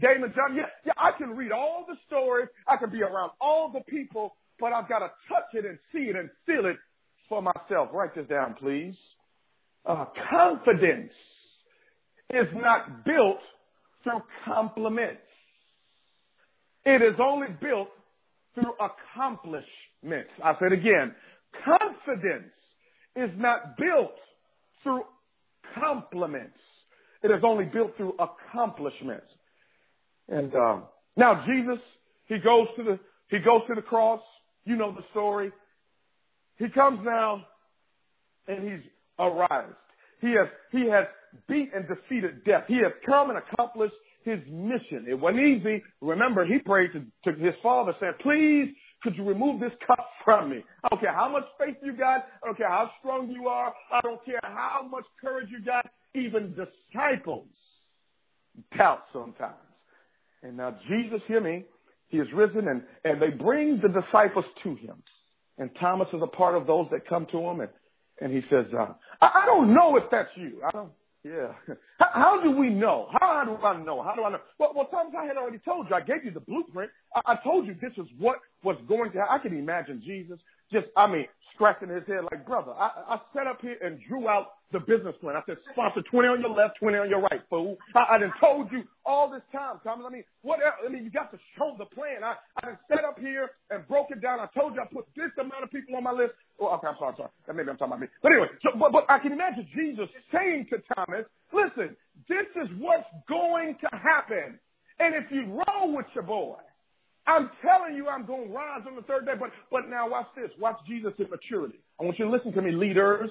Daymond 0.00 0.34
John, 0.34 0.56
yeah, 0.56 0.66
yeah, 0.86 0.92
I 0.96 1.12
can 1.12 1.36
read 1.36 1.52
all 1.52 1.84
the 1.86 1.96
stories. 2.06 2.48
I 2.66 2.76
can 2.76 2.90
be 2.90 3.02
around 3.02 3.32
all 3.40 3.70
the 3.70 3.80
people 3.80 4.34
but 4.62 4.72
I've 4.72 4.88
got 4.88 5.00
to 5.00 5.10
touch 5.28 5.48
it 5.54 5.66
and 5.66 5.76
see 5.92 6.04
it 6.04 6.14
and 6.14 6.30
feel 6.46 6.66
it 6.66 6.76
for 7.28 7.42
myself. 7.42 7.88
Write 7.92 8.14
this 8.14 8.28
down, 8.28 8.54
please. 8.54 8.94
Uh, 9.84 10.04
confidence 10.30 11.12
is 12.32 12.46
not 12.54 13.04
built 13.04 13.40
through 14.04 14.22
compliments. 14.44 15.20
It 16.84 17.02
is 17.02 17.16
only 17.18 17.48
built 17.60 17.88
through 18.54 18.72
accomplishments. 18.78 20.30
I 20.42 20.54
said 20.60 20.72
again, 20.72 21.12
confidence 21.64 22.52
is 23.16 23.30
not 23.36 23.76
built 23.76 24.14
through 24.84 25.02
compliments. 25.74 26.58
It 27.24 27.32
is 27.32 27.42
only 27.42 27.64
built 27.64 27.96
through 27.96 28.14
accomplishments. 28.16 29.26
And 30.28 30.54
um, 30.54 30.84
now 31.16 31.44
Jesus, 31.46 31.80
he 32.26 32.38
goes 32.38 32.68
to 32.76 32.84
the 32.84 33.00
he 33.32 33.38
goes 33.38 33.62
to 33.66 33.74
the 33.74 33.82
cross. 33.82 34.20
You 34.64 34.76
know 34.76 34.92
the 34.92 35.04
story. 35.10 35.52
He 36.56 36.68
comes 36.68 37.00
now 37.04 37.44
and 38.46 38.62
he's 38.68 38.90
arrived. 39.18 39.74
He 40.20 40.32
has, 40.32 40.48
he 40.70 40.88
has 40.88 41.06
beat 41.48 41.70
and 41.74 41.86
defeated 41.88 42.44
death. 42.44 42.64
He 42.68 42.76
has 42.76 42.92
come 43.04 43.30
and 43.30 43.38
accomplished 43.38 43.94
his 44.24 44.38
mission. 44.48 45.06
It 45.08 45.18
wasn't 45.18 45.42
easy. 45.42 45.82
Remember, 46.00 46.44
he 46.44 46.58
prayed 46.58 46.90
to, 46.92 47.32
to 47.32 47.38
his 47.38 47.54
father 47.62 47.94
saying, 48.00 48.14
please, 48.20 48.72
could 49.02 49.16
you 49.16 49.24
remove 49.24 49.60
this 49.60 49.72
cup 49.84 50.08
from 50.24 50.50
me? 50.50 50.62
I 50.84 50.88
don't 50.88 51.00
care 51.00 51.12
how 51.12 51.28
much 51.28 51.44
faith 51.58 51.76
you 51.82 51.92
got. 51.92 52.26
I 52.42 52.46
don't 52.46 52.56
care 52.56 52.68
how 52.68 52.90
strong 53.00 53.30
you 53.30 53.48
are. 53.48 53.74
I 53.90 54.00
don't 54.00 54.24
care 54.24 54.40
how 54.42 54.86
much 54.88 55.04
courage 55.20 55.48
you 55.50 55.60
got. 55.64 55.90
Even 56.14 56.54
disciples 56.54 57.48
doubt 58.76 59.04
sometimes. 59.12 59.54
And 60.42 60.56
now 60.56 60.76
Jesus, 60.88 61.20
hear 61.26 61.40
me, 61.40 61.64
he 62.12 62.18
is 62.18 62.30
risen 62.34 62.68
and, 62.68 62.82
and 63.04 63.20
they 63.20 63.30
bring 63.30 63.80
the 63.80 63.88
disciples 63.88 64.44
to 64.62 64.74
him. 64.76 65.02
And 65.56 65.70
Thomas 65.80 66.08
is 66.12 66.20
a 66.22 66.26
part 66.26 66.54
of 66.54 66.66
those 66.66 66.86
that 66.90 67.08
come 67.08 67.26
to 67.32 67.38
him 67.38 67.60
and, 67.60 67.70
and 68.20 68.32
he 68.32 68.42
says, 68.50 68.66
uh, 68.78 68.92
I, 69.20 69.42
I 69.42 69.46
don't 69.46 69.72
know 69.72 69.96
if 69.96 70.04
that's 70.10 70.28
you. 70.36 70.60
I 70.64 70.70
don't, 70.70 70.92
yeah. 71.24 71.52
How, 71.98 72.10
how, 72.12 72.42
do 72.42 72.50
we 72.50 72.68
know? 72.68 73.08
How 73.12 73.18
how 73.20 73.44
do 73.44 73.64
I 73.64 73.82
know? 73.82 74.02
How 74.02 74.14
do 74.14 74.24
I 74.24 74.30
know? 74.30 74.40
Well, 74.58 74.72
well, 74.74 74.86
Thomas, 74.86 75.14
I 75.16 75.24
had 75.24 75.36
already 75.36 75.58
told 75.58 75.88
you. 75.88 75.94
I 75.94 76.00
gave 76.00 76.24
you 76.24 76.32
the 76.32 76.40
blueprint. 76.40 76.90
I, 77.14 77.20
I 77.32 77.36
told 77.36 77.66
you 77.66 77.76
this 77.80 77.92
is 77.96 78.10
what 78.18 78.40
was 78.62 78.76
going 78.88 79.12
to 79.12 79.18
happen. 79.18 79.34
I 79.34 79.38
can 79.38 79.56
imagine 79.56 80.02
Jesus 80.04 80.38
just, 80.72 80.86
I 80.96 81.06
mean, 81.06 81.26
scratching 81.54 81.88
his 81.88 82.06
head 82.06 82.24
like, 82.30 82.46
brother, 82.46 82.72
I, 82.72 82.90
I 83.08 83.20
sat 83.36 83.46
up 83.46 83.60
here 83.60 83.76
and 83.82 84.00
drew 84.08 84.28
out 84.28 84.52
the 84.72 84.80
business 84.80 85.14
plan. 85.20 85.36
I 85.36 85.42
said, 85.46 85.58
sponsor 85.72 86.02
20 86.02 86.28
on 86.28 86.40
your 86.40 86.50
left, 86.50 86.78
20 86.80 86.96
on 86.98 87.10
your 87.10 87.20
right, 87.20 87.42
fool. 87.50 87.76
I, 87.94 88.14
I 88.14 88.18
done 88.18 88.32
told 88.40 88.72
you 88.72 88.84
all 89.04 89.30
this 89.30 89.42
time, 89.52 89.76
Thomas. 89.84 90.06
I 90.08 90.12
mean, 90.12 90.24
what? 90.40 90.60
I 90.62 90.88
mean, 90.88 91.04
you 91.04 91.10
got 91.10 91.30
to 91.32 91.38
show 91.56 91.74
the 91.78 91.84
plan. 91.84 92.24
I, 92.24 92.34
I 92.56 92.66
done 92.66 92.78
sat 92.90 93.04
up 93.04 93.18
here 93.18 93.50
and 93.70 93.86
broke 93.86 94.08
it 94.10 94.22
down. 94.22 94.40
I 94.40 94.48
told 94.58 94.74
you 94.74 94.80
I 94.80 94.86
put 94.92 95.06
this 95.14 95.30
amount 95.38 95.62
of 95.62 95.70
people 95.70 95.96
on 95.96 96.04
my 96.04 96.12
list. 96.12 96.32
Oh, 96.58 96.68
okay, 96.76 96.88
I'm 96.88 96.96
sorry, 96.98 97.14
sorry. 97.16 97.30
Maybe 97.54 97.70
I'm 97.70 97.76
talking 97.76 97.92
about 97.92 98.00
me. 98.00 98.06
But 98.22 98.32
anyway, 98.32 98.48
so, 98.62 98.70
but, 98.78 98.92
but 98.92 99.04
I 99.08 99.18
can 99.18 99.32
imagine 99.32 99.68
Jesus 99.76 100.08
saying 100.32 100.66
to 100.70 100.82
Thomas, 100.94 101.26
listen, 101.52 101.96
this 102.28 102.46
is 102.56 102.68
what's 102.78 103.06
going 103.28 103.76
to 103.80 103.96
happen. 103.96 104.58
And 104.98 105.14
if 105.14 105.30
you 105.30 105.44
roll 105.46 105.96
with 105.96 106.06
your 106.14 106.24
boy, 106.24 106.56
I'm 107.26 107.50
telling 107.64 107.96
you 107.96 108.08
I'm 108.08 108.26
going 108.26 108.48
to 108.48 108.52
rise 108.52 108.82
on 108.86 108.96
the 108.96 109.02
third 109.02 109.26
day. 109.26 109.34
But, 109.38 109.50
but 109.70 109.88
now 109.88 110.08
watch 110.08 110.26
this. 110.36 110.50
Watch 110.58 110.78
Jesus 110.86 111.12
in 111.18 111.30
maturity. 111.30 111.78
I 112.00 112.04
want 112.04 112.18
you 112.18 112.24
to 112.24 112.30
listen 112.30 112.52
to 112.52 112.62
me, 112.62 112.72
leaders. 112.72 113.30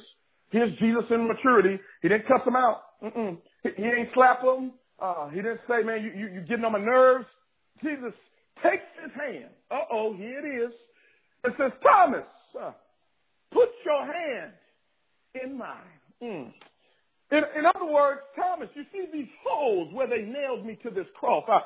Here's 0.50 0.77
Jesus 0.79 1.03
in 1.10 1.27
maturity. 1.27 1.79
He 2.01 2.10
didn't 2.10 2.27
cuss 2.27 2.41
them 2.45 2.55
out. 2.55 2.81
Mm-mm. 3.03 3.38
He, 3.63 3.69
he 3.77 3.83
ain't 3.83 4.10
slap 4.13 4.41
them. 4.41 4.74
Uh, 5.00 5.29
he 5.29 5.38
didn't 5.38 5.62
say, 5.67 5.83
man, 5.83 6.03
you, 6.03 6.12
you, 6.12 6.33
you're 6.33 6.43
getting 6.43 6.65
on 6.65 6.74
my 6.74 6.79
nerves. 6.79 7.25
Jesus 7.83 8.13
takes 8.62 8.83
his 9.01 9.12
hand. 9.13 9.50
Uh-oh, 9.71 10.13
here 10.13 10.45
it 10.45 10.63
is. 10.67 10.74
It 11.43 11.53
says, 11.57 11.71
Thomas, 11.83 12.25
uh, 12.62 12.71
put 13.51 13.69
your 13.86 14.05
hand 14.05 14.51
in 15.43 15.57
mine. 15.57 15.77
Mm. 16.21 16.53
In, 17.31 17.43
in 17.57 17.65
other 17.65 17.91
words, 17.91 18.21
Thomas, 18.36 18.69
you 18.75 18.83
see 18.91 19.07
these 19.12 19.29
holes 19.43 19.91
where 19.93 20.07
they 20.07 20.21
nailed 20.21 20.65
me 20.65 20.77
to 20.83 20.91
this 20.91 21.07
cross. 21.19 21.45
I, 21.48 21.62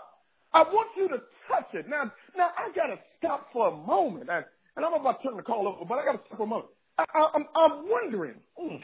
I 0.56 0.64
want 0.64 0.88
you 0.96 1.10
to 1.10 1.18
touch 1.50 1.68
it. 1.74 1.90
Now, 1.90 2.12
now 2.38 2.50
I 2.58 2.74
got 2.74 2.88
to 2.88 3.00
stop 3.20 3.50
for 3.52 3.68
a 3.68 3.76
moment, 3.76 4.30
and, 4.32 4.46
and 4.78 4.86
I'm 4.86 4.94
about 4.94 5.22
to 5.22 5.28
turn 5.28 5.38
the 5.38 5.44
call 5.44 5.68
over, 5.68 5.84
but 5.84 5.96
I 5.96 6.06
got 6.06 6.12
to 6.14 6.22
stop 6.28 6.38
for 6.38 6.44
a 6.44 6.48
moment. 6.48 6.70
I, 6.98 7.04
I, 7.14 7.30
I'm, 7.36 7.46
I'm 7.56 7.90
wondering, 7.90 8.36
mm, 8.58 8.82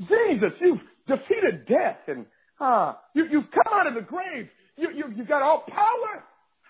Jesus, 0.00 0.52
you've 0.60 0.80
defeated 1.06 1.66
death, 1.66 1.96
and 2.08 2.26
uh, 2.60 2.92
you, 3.14 3.26
you've 3.30 3.50
come 3.50 3.72
out 3.72 3.86
of 3.86 3.94
the 3.94 4.02
grave. 4.02 4.48
You, 4.76 4.90
you, 4.90 5.04
you 5.16 5.24
got 5.24 5.40
all 5.40 5.64
power 5.66 6.24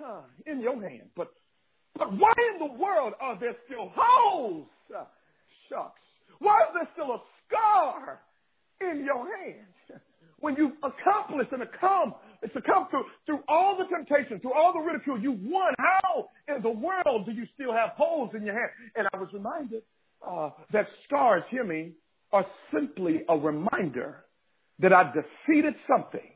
uh, 0.07 0.23
in 0.47 0.61
your 0.61 0.81
hand, 0.81 1.11
but 1.17 1.33
but 1.99 2.13
why 2.13 2.33
in 2.55 2.61
the 2.61 2.75
world 2.75 3.15
are 3.21 3.37
there 3.41 3.57
still 3.67 3.91
holes? 3.97 4.69
Uh, 4.97 5.05
shucks. 5.69 6.01
Why 6.39 6.61
is 6.61 6.69
there 6.75 6.89
still 6.93 7.13
a 7.13 7.21
scar 7.49 8.21
in 8.81 9.05
your 9.05 9.27
hand? 9.37 9.67
When 10.41 10.55
you've 10.55 10.77
accomplished 10.85 11.51
and 11.51 11.65
come 11.81 12.15
succumb 12.53 12.89
through, 12.91 13.05
through 13.27 13.41
all 13.49 13.77
the 13.77 13.85
temptation, 13.85 14.41
through 14.41 14.55
all 14.55 14.73
the 14.73 14.81
ridicule, 14.81 15.19
you 15.19 15.33
won. 15.33 15.75
How 15.79 16.29
in 16.55 16.63
the 16.63 16.71
world 16.71 17.27
do 17.27 17.33
you 17.33 17.47
still 17.55 17.73
have 17.73 17.91
holes 17.91 18.31
in 18.35 18.45
your 18.45 18.55
hand? 18.55 18.71
And 18.97 19.09
I 19.13 19.17
was 19.17 19.29
reminded 19.33 19.83
uh, 20.27 20.51
that 20.73 20.89
scars, 21.05 21.43
hear 21.51 21.65
me, 21.65 21.93
are 22.33 22.47
simply 22.73 23.25
a 23.29 23.37
reminder 23.37 24.25
that 24.79 24.93
I 24.93 25.13
defeated 25.13 25.75
something 25.89 26.31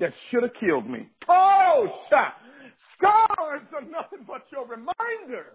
that 0.00 0.12
should 0.30 0.42
have 0.42 0.52
killed 0.58 0.88
me. 0.88 1.08
Oh, 1.28 2.02
shot. 2.10 2.34
Scars 2.96 3.62
are 3.74 3.82
nothing 3.82 4.24
but 4.26 4.44
your 4.50 4.66
reminder 4.66 5.52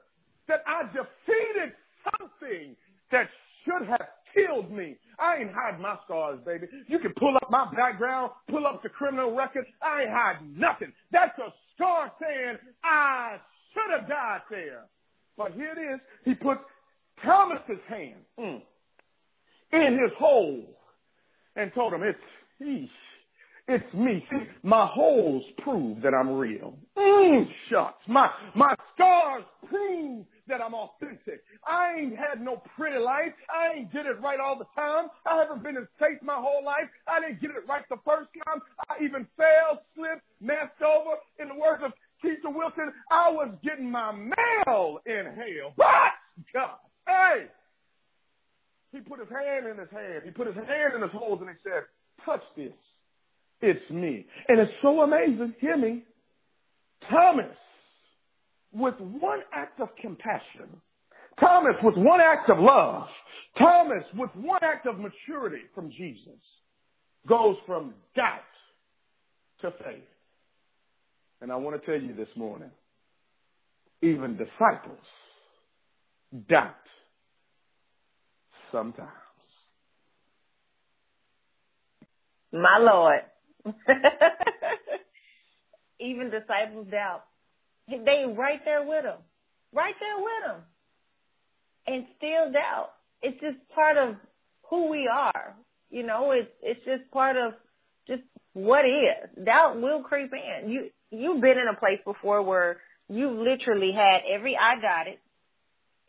that 0.47 0.63
I 0.67 0.83
defeated 0.83 1.73
something 2.17 2.75
that 3.11 3.29
should 3.63 3.87
have 3.87 4.07
killed 4.33 4.71
me. 4.71 4.97
I 5.21 5.37
ain't 5.37 5.51
hiding 5.53 5.81
my 5.81 5.97
scars, 6.05 6.39
baby. 6.45 6.67
You 6.87 6.99
can 6.99 7.13
pull 7.13 7.35
up 7.35 7.49
my 7.49 7.69
background, 7.75 8.31
pull 8.47 8.65
up 8.65 8.81
the 8.83 8.89
criminal 8.89 9.35
record. 9.35 9.65
I 9.81 10.03
ain't 10.03 10.11
hiding 10.11 10.57
nothing. 10.57 10.93
That's 11.11 11.37
a 11.39 11.53
scar 11.75 12.11
saying 12.21 12.57
I 12.83 13.37
should 13.73 13.99
have 13.99 14.09
died 14.09 14.41
there. 14.49 14.85
But 15.37 15.53
here 15.53 15.73
it 15.77 15.93
is. 15.95 15.99
He 16.25 16.35
put 16.35 16.59
Thomas's 17.23 17.79
hand 17.87 18.21
mm, 18.39 18.61
in 19.71 19.93
his 19.93 20.11
hole 20.17 20.77
and 21.55 21.73
told 21.73 21.93
him, 21.93 22.03
it's, 22.03 22.19
eesh, 22.61 22.89
It's 23.67 23.93
me. 23.93 24.25
See, 24.31 24.47
my 24.63 24.85
holes 24.85 25.43
prove 25.59 26.01
that 26.01 26.13
I'm 26.13 26.31
real. 26.37 26.75
Shucks. 27.69 28.07
My, 28.07 28.29
my 28.55 28.75
scars 28.95 29.43
prove 29.67 30.25
that 30.47 30.61
I'm 30.61 30.73
authentic. 30.73 31.43
I 31.67 31.93
ain't 31.99 32.17
had 32.17 32.41
no 32.41 32.61
pretty 32.75 32.97
life. 32.97 33.33
I 33.53 33.77
ain't 33.77 33.93
did 33.93 34.05
it 34.05 34.19
right 34.21 34.39
all 34.39 34.57
the 34.57 34.65
time. 34.75 35.07
I 35.25 35.37
haven't 35.37 35.63
been 35.63 35.77
in 35.77 35.87
faith 35.99 36.17
my 36.23 36.35
whole 36.35 36.63
life. 36.63 36.89
I 37.07 37.19
didn't 37.19 37.41
get 37.41 37.51
it 37.51 37.67
right 37.67 37.83
the 37.89 37.97
first 38.05 38.29
time. 38.45 38.61
I 38.89 39.03
even 39.03 39.27
failed, 39.37 39.79
slipped, 39.95 40.23
messed 40.41 40.81
over. 40.81 41.17
In 41.39 41.49
the 41.49 41.55
words 41.55 41.83
of 41.85 41.93
Keisha 42.23 42.53
Wilson, 42.53 42.91
I 43.11 43.29
was 43.31 43.53
getting 43.63 43.91
my 43.91 44.11
mail 44.11 44.99
in 45.05 45.25
hell. 45.25 45.73
But 45.77 46.13
God, 46.53 46.77
hey, 47.07 47.45
he 48.91 48.99
put 49.01 49.19
his 49.19 49.29
hand 49.29 49.67
in 49.67 49.77
his 49.77 49.89
hand. 49.91 50.23
He 50.25 50.31
put 50.31 50.47
his 50.47 50.55
hand 50.55 50.95
in 50.95 51.01
his 51.01 51.11
holes 51.11 51.39
and 51.41 51.49
he 51.49 51.55
said, 51.63 51.83
touch 52.25 52.43
this. 52.57 52.73
It's 53.61 53.89
me. 53.91 54.25
And 54.47 54.59
it's 54.59 54.71
so 54.81 55.01
amazing. 55.01 55.53
Hear 55.59 55.77
me. 55.77 56.03
Thomas 57.09 57.55
with 58.71 58.95
one 58.99 59.39
act 59.53 59.79
of 59.79 59.89
compassion, 60.01 60.81
Thomas 61.39 61.75
with 61.81 61.95
one 61.95 62.21
act 62.21 62.49
of 62.49 62.59
love, 62.59 63.07
Thomas 63.57 64.03
with 64.15 64.29
one 64.35 64.59
act 64.61 64.85
of 64.85 64.99
maturity 64.99 65.63
from 65.73 65.89
Jesus 65.91 66.39
goes 67.27 67.57
from 67.65 67.93
doubt 68.15 68.41
to 69.61 69.71
faith. 69.83 70.03
And 71.41 71.51
I 71.51 71.55
want 71.55 71.79
to 71.79 71.85
tell 71.85 72.01
you 72.01 72.13
this 72.13 72.29
morning, 72.35 72.71
even 74.01 74.37
disciples 74.37 74.97
doubt 76.47 76.75
sometimes. 78.71 79.09
My 82.51 82.77
Lord. 82.79 83.21
even 85.99 86.29
disciples 86.29 86.87
doubt. 86.89 87.23
They 87.87 88.25
right 88.37 88.63
there 88.65 88.83
with 88.83 89.05
him. 89.05 89.17
Right 89.73 89.95
there 89.99 90.17
with 90.17 90.51
him. 90.51 90.61
And 91.87 92.05
still 92.17 92.51
doubt. 92.51 92.91
It's 93.21 93.39
just 93.41 93.57
part 93.73 93.97
of 93.97 94.15
who 94.69 94.89
we 94.89 95.09
are. 95.11 95.55
You 95.89 96.03
know, 96.03 96.31
it's 96.31 96.49
it's 96.61 96.83
just 96.85 97.09
part 97.11 97.35
of 97.35 97.53
just 98.07 98.21
what 98.53 98.85
is. 98.85 99.45
Doubt 99.45 99.81
will 99.81 100.03
creep 100.03 100.31
in. 100.33 100.69
You 100.69 100.89
you've 101.11 101.41
been 101.41 101.57
in 101.57 101.67
a 101.67 101.79
place 101.79 101.99
before 102.05 102.41
where 102.43 102.77
you 103.09 103.29
literally 103.31 103.91
had 103.91 104.21
every 104.29 104.55
I 104.55 104.79
dotted, 104.79 105.17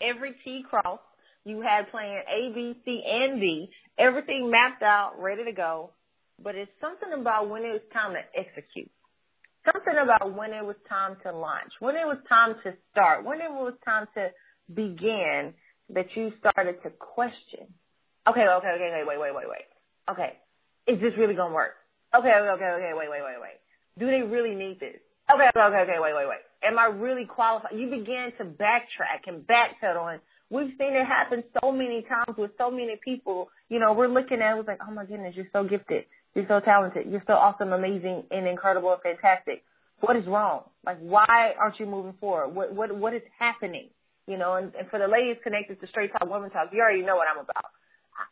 every 0.01 0.35
T 0.45 0.65
crossed, 0.69 1.03
you 1.45 1.63
had 1.63 1.91
plan 1.91 2.23
A, 2.29 2.53
B, 2.55 2.77
C, 2.85 3.03
and 3.07 3.41
D, 3.41 3.71
everything 3.97 4.51
mapped 4.51 4.83
out, 4.83 5.15
ready 5.19 5.45
to 5.45 5.53
go. 5.53 5.91
But 6.43 6.57
it's 6.57 6.71
something 6.81 7.19
about 7.19 7.49
when 7.49 7.63
it 7.65 7.73
was 7.73 7.81
time 7.93 8.13
to 8.13 8.21
execute 8.39 8.91
something 9.65 9.97
about 10.03 10.35
when 10.35 10.53
it 10.53 10.65
was 10.65 10.77
time 10.89 11.17
to 11.25 11.33
launch, 11.33 11.73
when 11.81 11.97
it 11.97 12.07
was 12.07 12.19
time 12.29 12.55
to 12.65 12.75
start, 12.91 13.25
when 13.25 13.41
it 13.41 13.51
was 13.51 13.75
time 13.85 14.07
to 14.15 14.31
begin 14.73 15.55
that 15.91 16.17
you 16.17 16.33
started 16.39 16.83
to 16.83 16.91
question. 16.91 17.67
Okay, 18.27 18.47
okay, 18.47 18.69
okay, 18.75 19.03
wait, 19.07 19.07
wait, 19.07 19.21
wait, 19.21 19.35
wait, 19.35 19.47
wait. 19.49 19.67
Okay, 20.11 20.35
is 20.87 21.01
this 21.01 21.17
really 21.17 21.35
gonna 21.35 21.55
work? 21.55 21.75
Okay, 22.15 22.29
okay, 22.29 22.49
okay, 22.51 22.65
okay, 22.65 22.93
wait, 22.95 23.11
wait, 23.11 23.23
wait, 23.23 23.41
wait. 23.41 23.59
Do 23.99 24.07
they 24.07 24.23
really 24.23 24.55
need 24.55 24.81
this? 24.81 24.99
Okay, 25.33 25.49
okay, 25.49 25.61
okay, 25.61 25.83
okay, 25.83 25.99
wait, 26.01 26.15
wait, 26.15 26.29
wait. 26.29 26.39
Am 26.63 26.79
I 26.79 26.87
really 26.87 27.25
qualified? 27.25 27.79
You 27.79 27.89
begin 27.89 28.33
to 28.39 28.45
backtrack 28.45 29.27
and 29.27 29.47
backpedal 29.47 30.13
and 30.13 30.21
we've 30.51 30.73
seen 30.79 30.95
it 30.95 31.07
happen 31.07 31.45
so 31.63 31.73
many 31.73 32.03
times 32.03 32.37
with 32.37 32.51
so 32.59 32.71
many 32.71 32.97
people. 33.03 33.49
You 33.69 33.79
know, 33.79 33.93
we're 33.93 34.09
looking 34.09 34.41
at 34.43 34.57
it, 34.57 34.61
it's 34.61 34.69
like, 34.69 34.81
oh 34.87 34.93
my 34.93 35.05
goodness, 35.05 35.35
you're 35.37 35.49
so 35.53 35.65
gifted. 35.65 36.05
You're 36.35 36.47
so 36.47 36.61
talented. 36.61 37.07
You're 37.11 37.25
so 37.27 37.35
awesome, 37.35 37.73
amazing, 37.73 38.25
and 38.31 38.47
incredible 38.47 38.93
and 38.93 39.03
fantastic. 39.03 39.65
What 40.01 40.17
is 40.17 40.27
wrong? 40.27 40.63
Like, 40.85 40.99
why 41.01 41.55
aren't 41.59 41.79
you 41.81 41.87
moving 41.87 42.15
forward? 42.21 42.55
What 42.55 42.73
what 42.73 42.95
what 42.95 43.15
is 43.15 43.23
happening? 43.39 43.89
You 44.27 44.39
know, 44.39 44.55
and, 44.55 44.73
and 44.75 44.89
for 44.89 44.99
the 44.99 45.09
ladies 45.09 45.37
connected 45.43 45.81
to 45.81 45.87
Straight 45.89 46.13
Talk 46.13 46.31
Women 46.31 46.51
Talk, 46.51 46.69
you 46.73 46.81
already 46.81 47.03
know 47.03 47.17
what 47.17 47.27
I'm 47.33 47.41
about. 47.43 47.65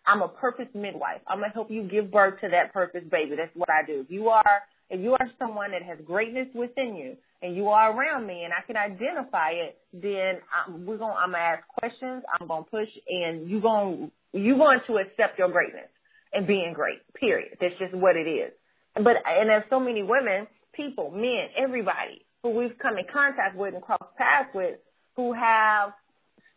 I'm 0.07 0.23
a 0.23 0.29
purpose 0.29 0.69
midwife. 0.75 1.21
I'm 1.27 1.41
gonna 1.41 1.53
help 1.53 1.71
you 1.71 1.83
give 1.83 2.11
birth 2.11 2.41
to 2.43 2.49
that 2.51 2.73
purpose 2.73 3.03
baby. 3.11 3.37
That's 3.37 3.55
what 3.55 3.69
I 3.71 3.85
do. 3.85 4.01
If 4.01 4.11
you 4.11 4.29
are 4.29 4.63
if 4.91 5.01
you 5.01 5.13
are 5.15 5.31
someone 5.39 5.73
that 5.73 5.83
has 5.83 5.99
greatness 6.07 6.49
within 6.55 6.95
you 6.97 7.17
and 7.43 7.55
you 7.55 7.69
are 7.69 7.93
around 7.93 8.27
me 8.27 8.45
and 8.45 8.53
I 8.53 8.63
can 8.67 8.77
identify 8.77 9.51
it, 9.51 9.79
then 9.93 10.39
I'm, 10.55 10.87
we're 10.87 10.99
gonna 10.99 11.15
I'm 11.15 11.33
gonna 11.33 11.43
ask 11.43 11.67
questions. 11.67 12.23
I'm 12.39 12.47
gonna 12.47 12.65
push, 12.65 12.89
and 13.09 13.51
you 13.51 13.61
going 13.61 14.11
you 14.33 14.57
going 14.57 14.81
to 14.87 14.99
accept 14.99 15.39
your 15.39 15.49
greatness 15.49 15.89
and 16.33 16.47
being 16.47 16.73
great. 16.73 16.99
Period. 17.15 17.57
That's 17.61 17.75
just 17.79 17.95
what 17.95 18.17
it 18.17 18.29
is. 18.29 18.53
But 18.95 19.17
and 19.27 19.49
there's 19.49 19.65
so 19.71 19.81
many 19.81 20.03
women, 20.03 20.47
people, 20.73 21.11
men, 21.11 21.49
everybody 21.57 22.27
who 22.43 22.51
we've 22.51 22.79
come 22.79 22.99
in 22.99 23.05
contact 23.13 23.57
with 23.57 23.75
and 23.75 23.83
crossed 23.83 24.17
paths 24.17 24.51
with 24.55 24.79
who 25.17 25.33
have 25.33 25.93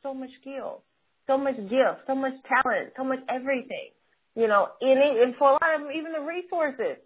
so 0.04 0.14
much 0.14 0.30
skill, 0.40 0.84
so 1.28 1.38
much 1.38 1.58
gift, 1.58 2.06
so 2.08 2.16
much 2.16 2.34
talent, 2.48 2.94
so 2.98 3.04
much 3.04 3.20
everything. 3.30 3.90
You 4.36 4.48
know, 4.48 4.70
and, 4.80 5.00
and 5.00 5.36
for 5.36 5.50
a 5.50 5.54
lot 5.54 5.76
of 5.76 5.82
them, 5.82 5.92
even 5.92 6.14
the 6.14 6.22
resources 6.22 6.98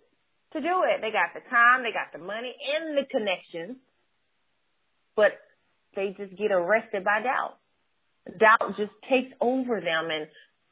to 0.56 0.62
do 0.62 0.84
it. 0.84 1.02
They 1.02 1.12
got 1.12 1.34
the 1.34 1.42
time, 1.50 1.84
they 1.84 1.92
got 1.92 2.12
the 2.14 2.26
money 2.26 2.56
and 2.76 2.98
the 2.98 3.06
connections, 3.06 3.78
but 5.16 5.34
they 5.96 6.16
just 6.18 6.36
get 6.38 6.52
arrested 6.52 7.04
by 7.04 7.22
doubt. 7.22 7.58
Doubt 8.40 8.78
just 8.78 8.92
takes 9.10 9.34
over 9.40 9.82
them 9.82 10.10
and 10.10 10.28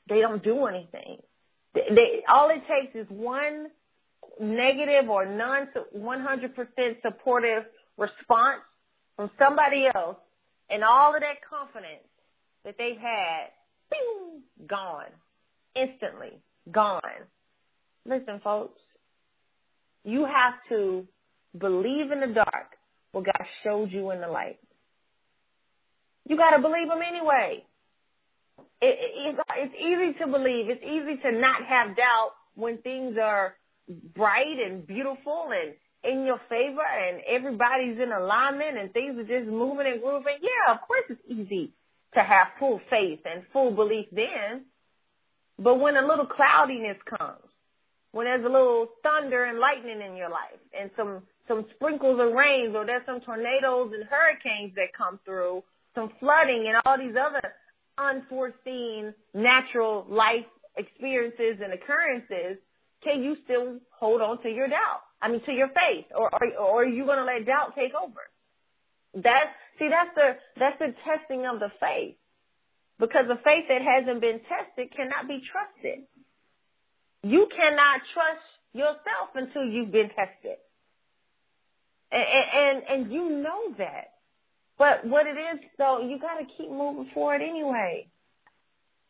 they 0.10 0.22
don't 0.22 0.44
do 0.44 0.66
anything. 0.66 1.18
They, 1.74 2.24
all 2.32 2.50
it 2.50 2.62
takes 2.68 2.96
is 2.96 3.08
one 3.10 3.68
negative 4.40 5.10
or 5.10 5.26
non 5.26 5.70
100% 5.96 7.02
supportive 7.02 7.64
response 7.98 8.62
from 9.16 9.32
somebody 9.38 9.86
else, 9.94 10.18
and 10.70 10.84
all 10.84 11.14
of 11.16 11.22
that 11.22 11.38
confidence 11.48 12.08
that 12.66 12.76
they've 12.78 12.98
had, 12.98 13.50
bing, 13.90 14.42
gone, 14.68 15.12
instantly 15.76 16.40
gone. 16.72 17.02
Listen, 18.06 18.40
folks, 18.44 18.82
you 20.04 20.26
have 20.26 20.56
to 20.70 21.08
believe 21.58 22.12
in 22.12 22.20
the 22.20 22.28
dark 22.28 22.78
what 23.12 23.26
God 23.26 23.46
showed 23.64 23.92
you 23.92 24.12
in 24.12 24.22
the 24.22 24.28
light. 24.28 24.60
You 26.28 26.38
got 26.38 26.56
to 26.56 26.62
believe 26.62 26.90
Him 26.90 27.02
anyway 27.06 27.64
it, 28.60 28.66
it, 28.82 29.39
it's 29.58 29.76
easy 29.80 30.20
to 30.20 30.28
believe. 30.28 30.70
It's 30.70 30.84
easy 30.84 31.18
to 31.24 31.32
not 31.32 31.63
have 31.63 31.96
doubt 31.96 32.32
when 32.56 32.78
things 32.80 33.18
are 33.22 33.56
bright 34.16 34.60
and 34.60 34.86
beautiful 34.86 35.50
and 35.52 35.74
in 36.04 36.26
your 36.26 36.39
favor 36.50 36.82
and 36.82 37.22
everybody's 37.28 38.00
in 38.00 38.12
alignment 38.12 38.78
and 38.78 38.94
things 38.94 39.18
are 39.18 39.24
just 39.24 39.50
moving 39.50 39.88
and 39.88 40.02
grooving. 40.02 40.36
Yeah, 40.42 40.74
of 40.74 40.82
course 40.82 41.04
it's 41.10 41.22
easy 41.28 41.72
to 42.13 42.22
have 42.22 42.48
full 42.60 42.82
faith 42.89 43.22
and 43.26 43.44
full 43.54 43.72
belief 43.72 44.08
then. 44.12 44.66
But 45.58 45.80
when 45.80 45.96
a 45.96 46.06
little 46.06 46.26
cloudiness 46.26 46.98
comes, 47.18 47.39
when 48.12 48.26
there's 48.26 48.46
a 48.46 48.50
little 48.50 48.88
thunder 49.02 49.46
and 49.46 49.60
lightning 49.60 50.02
in 50.02 50.16
your 50.16 50.30
life 50.30 50.60
and 50.78 50.92
some, 50.98 51.24
some 51.48 51.66
sprinkles 51.76 52.20
of 52.20 52.34
rains 52.34 52.76
or 52.76 52.86
there's 52.86 53.06
some 53.06 53.22
tornadoes 53.22 53.94
and 53.94 54.04
hurricanes 54.04 54.76
that 54.76 54.94
come 54.96 55.20
through, 55.26 55.63
some 55.96 56.12
flooding 56.20 56.68
and 56.68 56.78
all 56.86 56.98
these 56.98 57.16
other 57.16 57.42
unforeseen 57.98 59.14
natural 59.34 60.06
life 60.10 60.46
experiences 60.76 61.62
and 61.64 61.74
occurrences, 61.74 62.58
can 63.04 63.22
you 63.24 63.38
still 63.44 63.80
hold 64.00 64.22
on 64.22 64.42
to 64.44 64.50
your 64.50 64.68
doubt? 64.68 65.02
I 65.22 65.30
mean, 65.30 65.42
to 65.46 65.52
your 65.52 65.70
faith, 65.70 66.06
or 66.16 66.30
or, 66.34 66.58
or 66.60 66.82
are 66.82 66.86
you 66.86 67.06
going 67.06 67.18
to 67.18 67.24
let 67.24 67.46
doubt 67.46 67.76
take 67.76 67.94
over? 67.94 68.20
That's 69.14 69.50
see, 69.80 69.90
that's 69.90 70.10
the 70.16 70.38
that's 70.60 70.80
the 70.80 70.94
testing 71.06 71.46
of 71.46 71.60
the 71.60 71.70
faith, 71.80 72.16
because 73.00 73.28
the 73.28 73.40
faith 73.44 73.66
that 73.70 73.82
hasn't 73.82 74.22
been 74.22 74.42
tested 74.42 74.96
cannot 74.96 75.28
be 75.28 75.42
trusted. 75.42 76.06
You 77.24 77.48
cannot 77.56 78.02
trust 78.14 78.44
yourself 78.74 79.30
until 79.36 79.64
you've 79.64 79.92
been 79.92 80.10
tested, 80.10 80.58
and 82.12 82.24
and, 82.24 82.84
and 82.90 83.12
you 83.14 83.30
know 83.30 83.76
that. 83.78 84.12
But 84.78 85.06
what 85.06 85.28
it 85.28 85.38
is 85.38 85.60
though, 85.78 86.00
you 86.00 86.20
gotta 86.20 86.46
keep 86.58 86.70
moving 86.70 87.10
forward 87.14 87.42
anyway. 87.42 88.08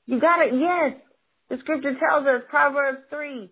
You 0.05 0.19
gotta, 0.19 0.49
yes, 0.53 0.95
the 1.49 1.57
scripture 1.59 1.95
tells 1.95 2.27
us, 2.27 2.41
Proverbs 2.49 3.03
3, 3.09 3.49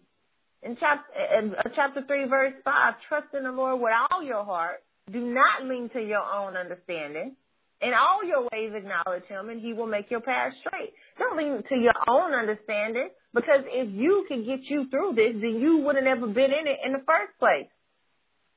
in 0.63 0.77
chapter, 0.79 1.39
in 1.39 1.55
uh, 1.55 1.63
chapter 1.75 2.03
3 2.05 2.25
verse 2.25 2.53
5, 2.63 2.93
trust 3.07 3.27
in 3.33 3.43
the 3.43 3.51
Lord 3.51 3.81
with 3.81 3.93
all 4.11 4.23
your 4.23 4.43
heart. 4.43 4.83
Do 5.11 5.21
not 5.21 5.65
lean 5.65 5.89
to 5.89 6.01
your 6.01 6.23
own 6.23 6.55
understanding. 6.55 7.35
In 7.81 7.93
all 7.93 8.23
your 8.23 8.47
ways 8.51 8.73
acknowledge 8.75 9.23
him 9.23 9.49
and 9.49 9.59
he 9.59 9.73
will 9.73 9.87
make 9.87 10.11
your 10.11 10.21
path 10.21 10.53
straight. 10.59 10.93
Don't 11.17 11.35
lean 11.35 11.63
to 11.67 11.75
your 11.75 11.95
own 12.07 12.33
understanding 12.33 13.09
because 13.33 13.63
if 13.65 13.89
you 13.91 14.25
can 14.27 14.45
get 14.45 14.63
you 14.65 14.87
through 14.89 15.13
this, 15.15 15.33
then 15.33 15.59
you 15.59 15.77
would 15.77 15.95
have 15.95 16.03
never 16.03 16.27
been 16.27 16.51
in 16.51 16.67
it 16.67 16.77
in 16.85 16.93
the 16.93 16.99
first 16.99 17.37
place. 17.39 17.67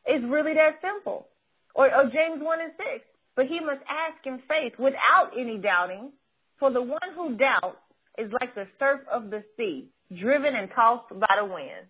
It's 0.05 0.25
really 0.25 0.55
that 0.55 0.81
simple. 0.83 1.29
Or, 1.75 1.87
or 1.87 2.05
James 2.05 2.43
1 2.43 2.61
and 2.61 2.73
6. 2.77 3.05
But 3.37 3.47
he 3.47 3.61
must 3.61 3.81
ask 3.89 4.25
in 4.27 4.41
faith 4.49 4.75
without 4.79 5.33
any 5.37 5.59
doubting. 5.59 6.13
For 6.59 6.71
the 6.71 6.83
one 6.83 7.01
who 7.17 7.37
doubts 7.37 7.79
is 8.17 8.31
like 8.41 8.55
the 8.55 8.67
surf 8.79 9.01
of 9.11 9.31
the 9.31 9.43
sea, 9.57 9.89
driven 10.17 10.55
and 10.55 10.71
tossed 10.75 11.09
by 11.11 11.37
the 11.39 11.45
wind. 11.45 11.89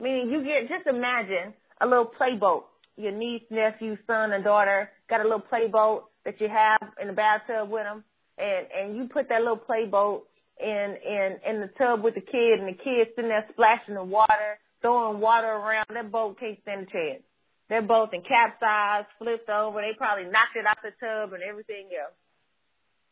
Meaning 0.00 0.30
you 0.30 0.44
get, 0.44 0.68
just 0.68 0.86
imagine 0.86 1.54
a 1.80 1.86
little 1.86 2.04
playboat. 2.04 2.66
Your 2.96 3.12
niece, 3.12 3.42
nephew, 3.50 3.96
son, 4.06 4.32
and 4.32 4.44
daughter 4.44 4.90
got 5.08 5.20
a 5.20 5.24
little 5.24 5.40
playboat 5.40 6.04
that 6.24 6.40
you 6.40 6.48
have 6.48 6.92
in 7.00 7.08
the 7.08 7.12
bathtub 7.12 7.70
with 7.70 7.84
them, 7.84 8.04
and 8.38 8.66
and 8.76 8.96
you 8.96 9.08
put 9.08 9.28
that 9.28 9.40
little 9.40 9.56
playboat 9.56 10.26
in 10.60 10.96
in 11.04 11.38
in 11.46 11.60
the 11.60 11.70
tub 11.78 12.02
with 12.02 12.14
the 12.14 12.20
kid, 12.20 12.60
and 12.60 12.68
the 12.68 12.78
kid 12.78 13.08
sitting 13.16 13.30
there 13.30 13.46
splashing 13.50 13.94
the 13.94 14.04
water, 14.04 14.58
throwing 14.80 15.20
water 15.20 15.48
around. 15.48 15.86
That 15.92 16.12
boat 16.12 16.38
can't 16.38 16.58
stand 16.62 16.86
a 16.88 16.90
chance. 16.90 17.22
They're 17.68 17.82
both 17.82 18.12
in 18.12 18.22
capsized, 18.22 19.08
flipped 19.18 19.48
over. 19.48 19.80
They 19.80 19.94
probably 19.96 20.24
knocked 20.24 20.56
it 20.56 20.66
out 20.66 20.78
the 20.82 20.90
tub 21.00 21.32
and 21.32 21.42
everything 21.42 21.88
else. 21.98 22.14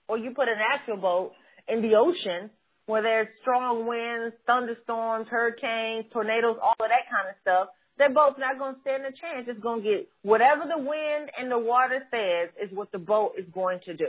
Or 0.09 0.19
you 0.19 0.33
put 0.33 0.49
an 0.49 0.59
actual 0.59 0.97
boat 0.99 1.33
in 1.69 1.81
the 1.81 1.95
ocean 1.95 2.51
where 2.87 3.03
there's 3.03 3.29
strong 3.41 3.87
winds, 3.87 4.35
thunderstorms, 4.47 5.29
hurricanes, 5.29 6.05
tornadoes, 6.13 6.59
all 6.61 6.75
of 6.79 6.89
that 6.89 7.09
kind 7.11 7.29
of 7.29 7.35
stuff. 7.41 7.69
They're 7.99 8.11
both 8.11 8.39
not 8.39 8.59
going 8.59 8.75
to 8.75 8.81
stand 8.81 9.05
a 9.05 9.13
chance. 9.13 9.47
It's 9.49 9.61
going 9.61 9.83
to 9.83 9.89
get 9.89 10.09
whatever 10.23 10.65
the 10.67 10.79
wind 10.79 11.31
and 11.39 11.51
the 11.51 11.59
water 11.59 12.03
says 12.11 12.51
is 12.61 12.77
what 12.77 12.91
the 12.91 12.99
boat 12.99 13.35
is 13.39 13.47
going 13.55 13.81
to 13.85 13.95
do. 13.95 14.09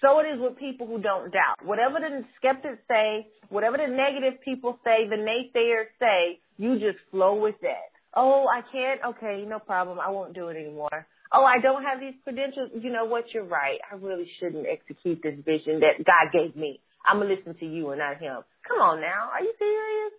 So 0.00 0.20
it 0.20 0.28
is 0.28 0.40
with 0.40 0.56
people 0.56 0.86
who 0.86 1.00
don't 1.00 1.32
doubt. 1.32 1.64
Whatever 1.64 2.00
the 2.00 2.24
skeptics 2.36 2.78
say, 2.88 3.26
whatever 3.48 3.76
the 3.76 3.88
negative 3.88 4.40
people 4.42 4.78
say, 4.84 5.08
the 5.08 5.16
naysayers 5.16 5.86
say, 6.00 6.38
you 6.56 6.78
just 6.78 6.98
flow 7.10 7.34
with 7.34 7.56
that. 7.62 7.89
Oh, 8.14 8.46
I 8.48 8.62
can't. 8.72 9.00
Okay, 9.16 9.44
no 9.46 9.58
problem. 9.58 10.00
I 10.00 10.10
won't 10.10 10.34
do 10.34 10.48
it 10.48 10.56
anymore. 10.56 11.06
Oh, 11.32 11.44
I 11.44 11.60
don't 11.60 11.84
have 11.84 12.00
these 12.00 12.14
credentials. 12.24 12.70
You 12.74 12.90
know 12.90 13.04
what? 13.04 13.32
You're 13.32 13.44
right. 13.44 13.78
I 13.90 13.94
really 13.96 14.28
shouldn't 14.40 14.66
execute 14.66 15.20
this 15.22 15.36
vision 15.44 15.80
that 15.80 16.04
God 16.04 16.32
gave 16.32 16.56
me. 16.56 16.80
I'm 17.06 17.18
gonna 17.18 17.34
listen 17.34 17.54
to 17.54 17.66
you 17.66 17.90
and 17.90 18.00
not 18.00 18.18
him. 18.18 18.42
Come 18.66 18.80
on 18.80 19.00
now. 19.00 19.30
Are 19.32 19.42
you 19.42 19.52
serious? 19.58 20.12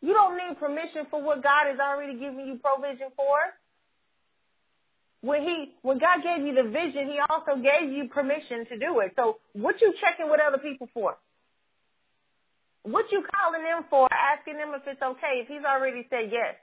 You 0.00 0.14
don't 0.14 0.36
need 0.36 0.58
permission 0.58 1.06
for 1.10 1.22
what 1.22 1.42
God 1.42 1.66
has 1.66 1.78
already 1.78 2.18
given 2.18 2.46
you 2.46 2.58
provision 2.62 3.08
for. 3.16 3.36
When 5.20 5.42
he, 5.42 5.74
when 5.82 5.98
God 5.98 6.22
gave 6.22 6.46
you 6.46 6.54
the 6.54 6.68
vision, 6.68 7.08
he 7.08 7.18
also 7.28 7.60
gave 7.60 7.90
you 7.90 8.08
permission 8.08 8.66
to 8.66 8.78
do 8.78 9.00
it. 9.00 9.12
So 9.16 9.38
what 9.52 9.80
you 9.80 9.94
checking 10.00 10.30
with 10.30 10.40
other 10.40 10.58
people 10.58 10.88
for? 10.94 11.16
What 12.82 13.10
you 13.10 13.24
calling 13.34 13.64
them 13.64 13.84
for, 13.90 14.08
asking 14.12 14.58
them 14.58 14.72
if 14.74 14.82
it's 14.86 15.02
okay, 15.02 15.42
if 15.42 15.48
he's 15.48 15.64
already 15.64 16.06
said 16.10 16.30
yes? 16.30 16.54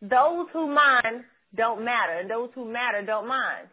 Those 0.00 0.46
who 0.52 0.68
mind 0.68 1.24
don't 1.54 1.84
matter, 1.84 2.12
and 2.14 2.30
those 2.30 2.50
who 2.54 2.70
matter 2.70 3.02
don't 3.04 3.28
mind. 3.28 3.68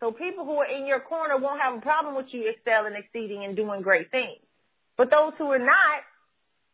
So 0.00 0.12
people 0.12 0.44
who 0.44 0.56
are 0.56 0.66
in 0.66 0.86
your 0.86 1.00
corner 1.00 1.38
won't 1.38 1.60
have 1.60 1.74
a 1.74 1.80
problem 1.80 2.14
with 2.14 2.26
you 2.30 2.48
excelling, 2.48 2.94
exceeding, 2.94 3.44
and 3.44 3.56
doing 3.56 3.82
great 3.82 4.10
things. 4.10 4.38
But 4.96 5.10
those 5.10 5.32
who 5.38 5.52
are 5.52 5.58
not 5.58 6.02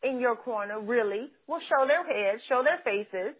in 0.03 0.21
your 0.21 0.37
corner 0.37 0.81
really 0.81 1.31
will 1.47 1.61
show 1.69 1.87
their 1.87 2.05
heads, 2.05 2.43
show 2.49 2.63
their 2.63 2.79
faces, 2.85 3.35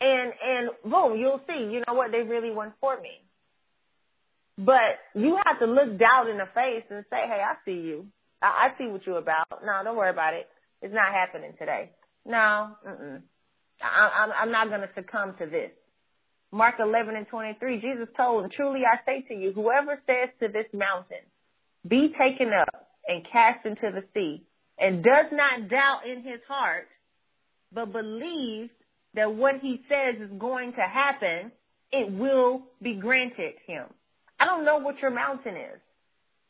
and 0.00 0.32
and 0.46 0.70
boom, 0.84 1.18
you'll 1.18 1.40
see. 1.48 1.64
You 1.64 1.82
know 1.86 1.94
what? 1.94 2.12
They 2.12 2.22
really 2.22 2.50
went 2.50 2.72
for 2.80 3.00
me. 3.00 3.20
But 4.56 4.98
you 5.14 5.38
have 5.44 5.58
to 5.60 5.66
look 5.66 5.98
doubt 5.98 6.28
in 6.28 6.38
the 6.38 6.48
face 6.54 6.84
and 6.90 7.04
say, 7.10 7.26
"Hey, 7.26 7.42
I 7.44 7.54
see 7.64 7.80
you. 7.80 8.06
I, 8.40 8.70
I 8.72 8.78
see 8.78 8.86
what 8.86 9.06
you're 9.06 9.18
about. 9.18 9.46
No, 9.64 9.80
don't 9.84 9.96
worry 9.96 10.10
about 10.10 10.34
it. 10.34 10.48
It's 10.82 10.94
not 10.94 11.12
happening 11.12 11.54
today. 11.58 11.90
No, 12.24 12.76
mm-mm. 12.86 13.22
I, 13.82 14.30
I'm 14.42 14.50
not 14.50 14.68
going 14.68 14.82
to 14.82 14.90
succumb 14.94 15.34
to 15.38 15.46
this." 15.46 15.70
Mark 16.50 16.76
11 16.80 17.14
and 17.14 17.28
23, 17.28 17.80
Jesus 17.80 18.08
told, 18.16 18.44
and 18.44 18.52
truly 18.52 18.80
I 18.90 18.98
say 19.04 19.20
to 19.28 19.34
you, 19.34 19.52
whoever 19.52 20.00
says 20.06 20.30
to 20.40 20.48
this 20.48 20.66
mountain, 20.72 21.18
be 21.86 22.14
taken 22.18 22.52
up 22.54 22.88
and 23.06 23.26
cast 23.30 23.66
into 23.66 23.90
the 23.92 24.04
sea, 24.14 24.44
and 24.78 25.02
does 25.04 25.26
not 25.32 25.68
doubt 25.68 26.06
in 26.06 26.22
his 26.22 26.40
heart, 26.48 26.88
but 27.72 27.92
believes 27.92 28.70
that 29.14 29.34
what 29.34 29.56
he 29.60 29.82
says 29.88 30.16
is 30.20 30.30
going 30.38 30.72
to 30.72 30.80
happen, 30.80 31.52
it 31.92 32.10
will 32.10 32.62
be 32.80 32.94
granted 32.94 33.54
him. 33.66 33.84
I 34.40 34.46
don't 34.46 34.64
know 34.64 34.78
what 34.78 35.00
your 35.00 35.10
mountain 35.10 35.56
is, 35.56 35.80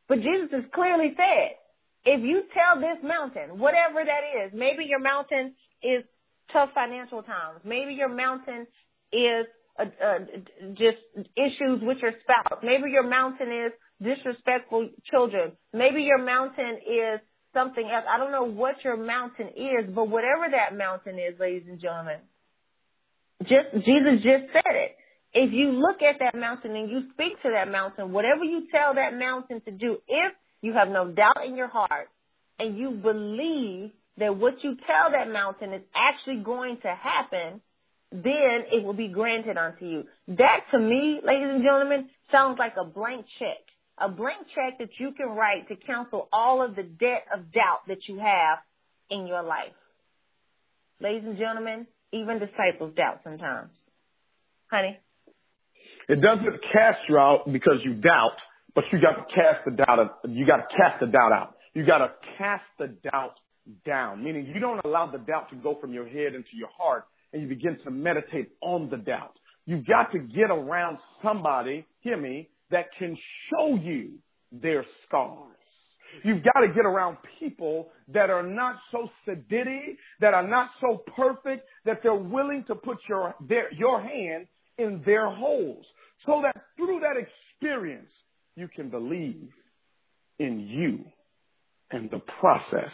but 0.09 0.21
Jesus 0.21 0.51
has 0.53 0.65
clearly 0.73 1.15
said, 1.17 1.57
if 2.05 2.23
you 2.23 2.45
tell 2.55 2.81
this 2.81 2.99
mountain, 3.03 3.59
whatever 3.59 4.05
that 4.05 4.45
is, 4.45 4.53
maybe 4.55 4.85
your 4.85 5.01
mountain 5.01 5.55
is 5.83 6.05
tough 6.53 6.71
financial 6.75 7.23
times. 7.23 7.61
Maybe 7.65 7.95
your 7.95 8.09
mountain 8.09 8.67
is 9.13 9.47
uh, 9.79 9.85
uh, 10.05 10.19
just 10.75 10.99
issues 11.37 11.81
with 11.83 11.99
your 11.99 12.13
spouse. 12.23 12.61
Maybe 12.63 12.91
your 12.91 13.09
mountain 13.09 13.53
is 13.53 13.73
disrespectful 14.03 14.91
children. 15.05 15.53
Maybe 15.73 16.03
your 16.03 16.19
mountain 16.19 16.79
is 16.87 17.21
something 17.55 17.89
else. 17.89 18.05
I 18.09 18.19
don't 18.19 18.33
know 18.33 18.45
what 18.45 18.85
your 18.85 18.97
mountain 18.97 19.49
is, 19.57 19.87
but 19.95 20.09
whatever 20.09 20.49
that 20.51 20.77
mountain 20.77 21.19
is, 21.19 21.39
ladies 21.39 21.69
and 21.69 21.81
gentlemen, 21.81 22.19
just 23.43 23.85
Jesus 23.85 24.23
just 24.23 24.53
said 24.53 24.75
it. 24.75 24.97
If 25.33 25.53
you 25.53 25.71
look 25.73 26.03
at 26.03 26.17
that 26.21 26.35
mountain 26.35 26.75
and 26.75 26.91
you 26.91 27.03
speak 27.13 27.41
to 27.43 27.51
that 27.51 27.71
mountain, 27.71 28.13
whatever 28.13 28.45
you 28.45 28.67
tell 28.73 28.95
that 28.95 29.17
mountain 29.17 29.61
to 29.63 29.71
do, 29.71 29.99
if 30.09 30.33
you 30.63 30.73
have 30.73 30.89
no 30.89 31.11
doubt 31.11 31.45
in 31.47 31.57
your 31.57 31.69
heart 31.69 32.09
and 32.59 32.77
you 32.77 32.91
believe 32.93 33.91
that 34.19 34.37
what 34.37 34.63
you 34.63 34.77
tell 34.87 35.13
that 35.13 35.31
mountain 35.31 35.73
is 35.73 35.83
actually 35.95 36.43
going 36.43 36.79
to 36.83 36.89
happen, 36.89 37.61
then 38.11 38.65
it 38.73 38.85
will 38.85 38.95
be 38.95 39.09
granted 39.09 39.57
unto 39.57 39.87
you. 39.87 40.05
That 40.29 40.61
to 40.73 40.79
me, 40.79 41.21
ladies 41.25 41.49
and 41.51 41.63
gentlemen, 41.63 42.09
sounds 42.31 42.59
like 42.59 42.75
a 42.81 42.85
blank 42.85 43.27
check. 43.39 43.59
A 43.99 44.09
blank 44.09 44.47
check 44.55 44.79
that 44.79 44.91
you 44.99 45.13
can 45.13 45.29
write 45.29 45.69
to 45.69 45.77
cancel 45.77 46.29
all 46.33 46.63
of 46.63 46.77
the 46.77 46.85
debt 46.85 47.25
of 47.35 47.53
doubt 47.53 47.81
that 47.89 48.09
you 48.09 48.19
have 48.19 48.59
in 49.11 49.27
your 49.27 49.43
life. 49.43 49.73
Ladies 51.01 51.25
and 51.25 51.39
gentlemen, 51.39 51.87
even 52.13 52.39
disciples 52.39 52.95
doubt 52.97 53.21
sometimes. 53.25 53.71
Honey? 54.71 54.99
It 56.09 56.21
doesn't 56.21 56.61
cast 56.73 57.01
you 57.09 57.19
out 57.19 57.51
because 57.51 57.79
you 57.85 57.95
doubt, 57.95 58.37
but 58.75 58.85
you 58.93 59.01
got 59.01 59.29
to 59.29 59.35
cast 59.35 59.65
the 59.65 59.73
doubt, 59.73 60.19
you 60.29 60.47
got 60.47 60.57
to 60.57 60.77
cast 60.77 61.01
the 61.01 61.07
doubt 61.07 61.33
out. 61.33 61.57
You 61.75 61.85
got 61.85 61.99
to 61.99 62.13
cast 62.39 62.65
the 62.79 62.89
doubt 62.89 63.35
down, 63.85 64.23
meaning 64.23 64.47
you 64.47 64.61
don't 64.61 64.81
allow 64.85 65.07
the 65.07 65.19
doubt 65.19 65.51
to 65.51 65.57
go 65.57 65.75
from 65.81 65.93
your 65.93 66.07
head 66.07 66.35
into 66.35 66.55
your 66.55 66.69
heart 66.77 67.07
and 67.33 67.43
you 67.43 67.49
begin 67.49 67.79
to 67.85 67.91
meditate 67.91 68.51
on 68.63 68.89
the 68.89 68.97
doubt. 68.97 69.39
You've 69.67 69.87
got 69.87 70.13
to 70.13 70.19
get 70.19 70.51
around 70.51 70.99
somebody, 71.23 71.87
hear 72.01 72.17
me, 72.17 72.49
that 72.71 72.87
can 72.99 73.17
show 73.51 73.75
you 73.75 74.15
their 74.51 74.85
scars. 75.07 75.55
You've 76.25 76.43
got 76.43 76.61
to 76.61 76.69
get 76.69 76.87
around 76.87 77.19
people 77.39 77.91
that 78.09 78.31
are 78.31 78.43
not 78.43 78.77
so 78.91 79.11
sedity, 79.27 79.97
that 80.21 80.33
are 80.33 80.47
not 80.47 80.71
so 80.81 81.03
perfect, 81.15 81.69
that 81.85 82.03
they're 82.03 82.15
willing 82.15 82.65
to 82.65 82.75
put 82.75 82.99
your, 83.09 83.35
their, 83.47 83.73
your 83.75 84.01
hand 84.01 84.47
in 84.79 85.03
their 85.05 85.29
holes. 85.29 85.85
So 86.25 86.43
that 86.43 86.57
through 86.77 87.01
that 87.01 87.17
experience, 87.17 88.11
you 88.57 88.69
can 88.69 88.89
believe 88.89 89.51
in 90.39 90.61
you 90.61 91.05
and 91.91 92.11
the 92.11 92.21
process 92.41 92.93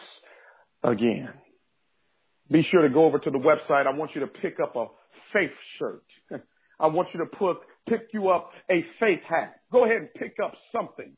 again. 0.84 1.30
Be 2.50 2.62
sure 2.70 2.82
to 2.82 2.90
go 2.90 3.04
over 3.04 3.18
to 3.18 3.30
the 3.30 3.38
website. 3.38 3.86
I 3.86 3.92
want 3.92 4.14
you 4.14 4.20
to 4.20 4.26
pick 4.26 4.60
up 4.60 4.76
a 4.76 4.86
faith 5.32 5.50
shirt. 5.78 6.04
I 6.80 6.88
want 6.88 7.08
you 7.14 7.20
to 7.20 7.26
put, 7.26 7.58
pick 7.88 8.08
you 8.12 8.28
up 8.28 8.50
a 8.70 8.84
faith 9.00 9.20
hat. 9.28 9.56
Go 9.72 9.84
ahead 9.84 9.96
and 9.96 10.14
pick 10.14 10.36
up 10.44 10.54
something 10.72 11.16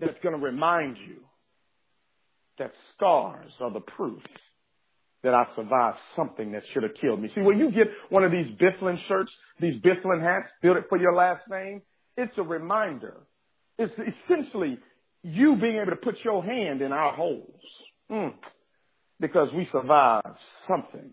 that's 0.00 0.16
going 0.22 0.34
to 0.34 0.44
remind 0.44 0.96
you 0.96 1.24
that 2.58 2.72
scars 2.94 3.52
are 3.60 3.70
the 3.70 3.80
proof 3.80 4.22
that 5.22 5.34
I 5.34 5.46
survived 5.56 5.98
something 6.16 6.52
that 6.52 6.62
should 6.72 6.84
have 6.84 6.94
killed 7.00 7.20
me. 7.20 7.30
See, 7.34 7.40
when 7.40 7.58
you 7.58 7.72
get 7.72 7.88
one 8.08 8.24
of 8.24 8.30
these 8.30 8.46
Bifflin 8.58 8.98
shirts, 9.08 9.32
these 9.60 9.80
Bifflin 9.82 10.20
hats, 10.20 10.46
build 10.62 10.76
it 10.76 10.86
for 10.88 10.96
your 10.96 11.14
last 11.14 11.42
name, 11.50 11.82
it's 12.16 12.36
a 12.38 12.42
reminder. 12.42 13.16
It's 13.78 13.92
essentially 14.28 14.78
you 15.22 15.56
being 15.56 15.76
able 15.76 15.90
to 15.90 15.96
put 15.96 16.16
your 16.24 16.44
hand 16.44 16.82
in 16.82 16.92
our 16.92 17.12
holes. 17.12 17.60
Mm 18.10 18.34
because 19.20 19.52
we 19.52 19.68
survived 19.72 20.38
something 20.68 21.10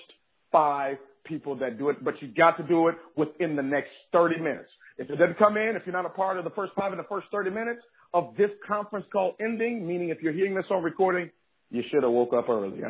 five 0.51 0.99
people 1.25 1.57
that 1.57 1.79
do 1.79 1.89
it, 1.89 2.05
but 2.05 2.21
you 2.21 2.29
got 2.29 2.59
to 2.59 2.63
do 2.63 2.89
it 2.89 2.97
within 3.17 3.57
the 3.57 3.63
next 3.63 3.93
30 4.13 4.39
minutes. 4.41 4.69
If 5.03 5.11
it 5.11 5.17
doesn't 5.17 5.39
come 5.39 5.57
in, 5.57 5.75
if 5.75 5.83
you're 5.85 5.93
not 5.93 6.07
a 6.07 6.11
part 6.11 6.39
of 6.39 6.45
the 6.45 6.51
first 6.51 6.73
five 6.75 6.93
in 6.93 6.99
the 6.99 7.05
first 7.05 7.27
30 7.33 7.51
minutes 7.51 7.81
of 8.15 8.35
this 8.37 8.51
conference 8.67 9.05
call 9.13 9.35
ending, 9.41 9.85
meaning 9.85 10.11
if 10.11 10.23
you're 10.23 10.33
hearing 10.33 10.55
this 10.55 10.67
on 10.71 10.83
recording, 10.83 11.29
you 11.71 11.83
should 11.91 12.05
have 12.05 12.13
woke 12.13 12.33
up 12.33 12.49
early. 12.49 12.81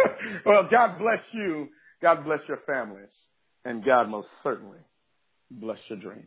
well, 0.44 0.68
God 0.70 0.98
bless 0.98 1.20
you. 1.32 1.68
God 2.02 2.24
bless 2.24 2.40
your 2.46 2.58
families. 2.66 3.08
And 3.64 3.82
God 3.84 4.10
most 4.10 4.28
certainly 4.42 4.78
bless 5.50 5.78
your 5.88 5.98
dreams. 5.98 6.26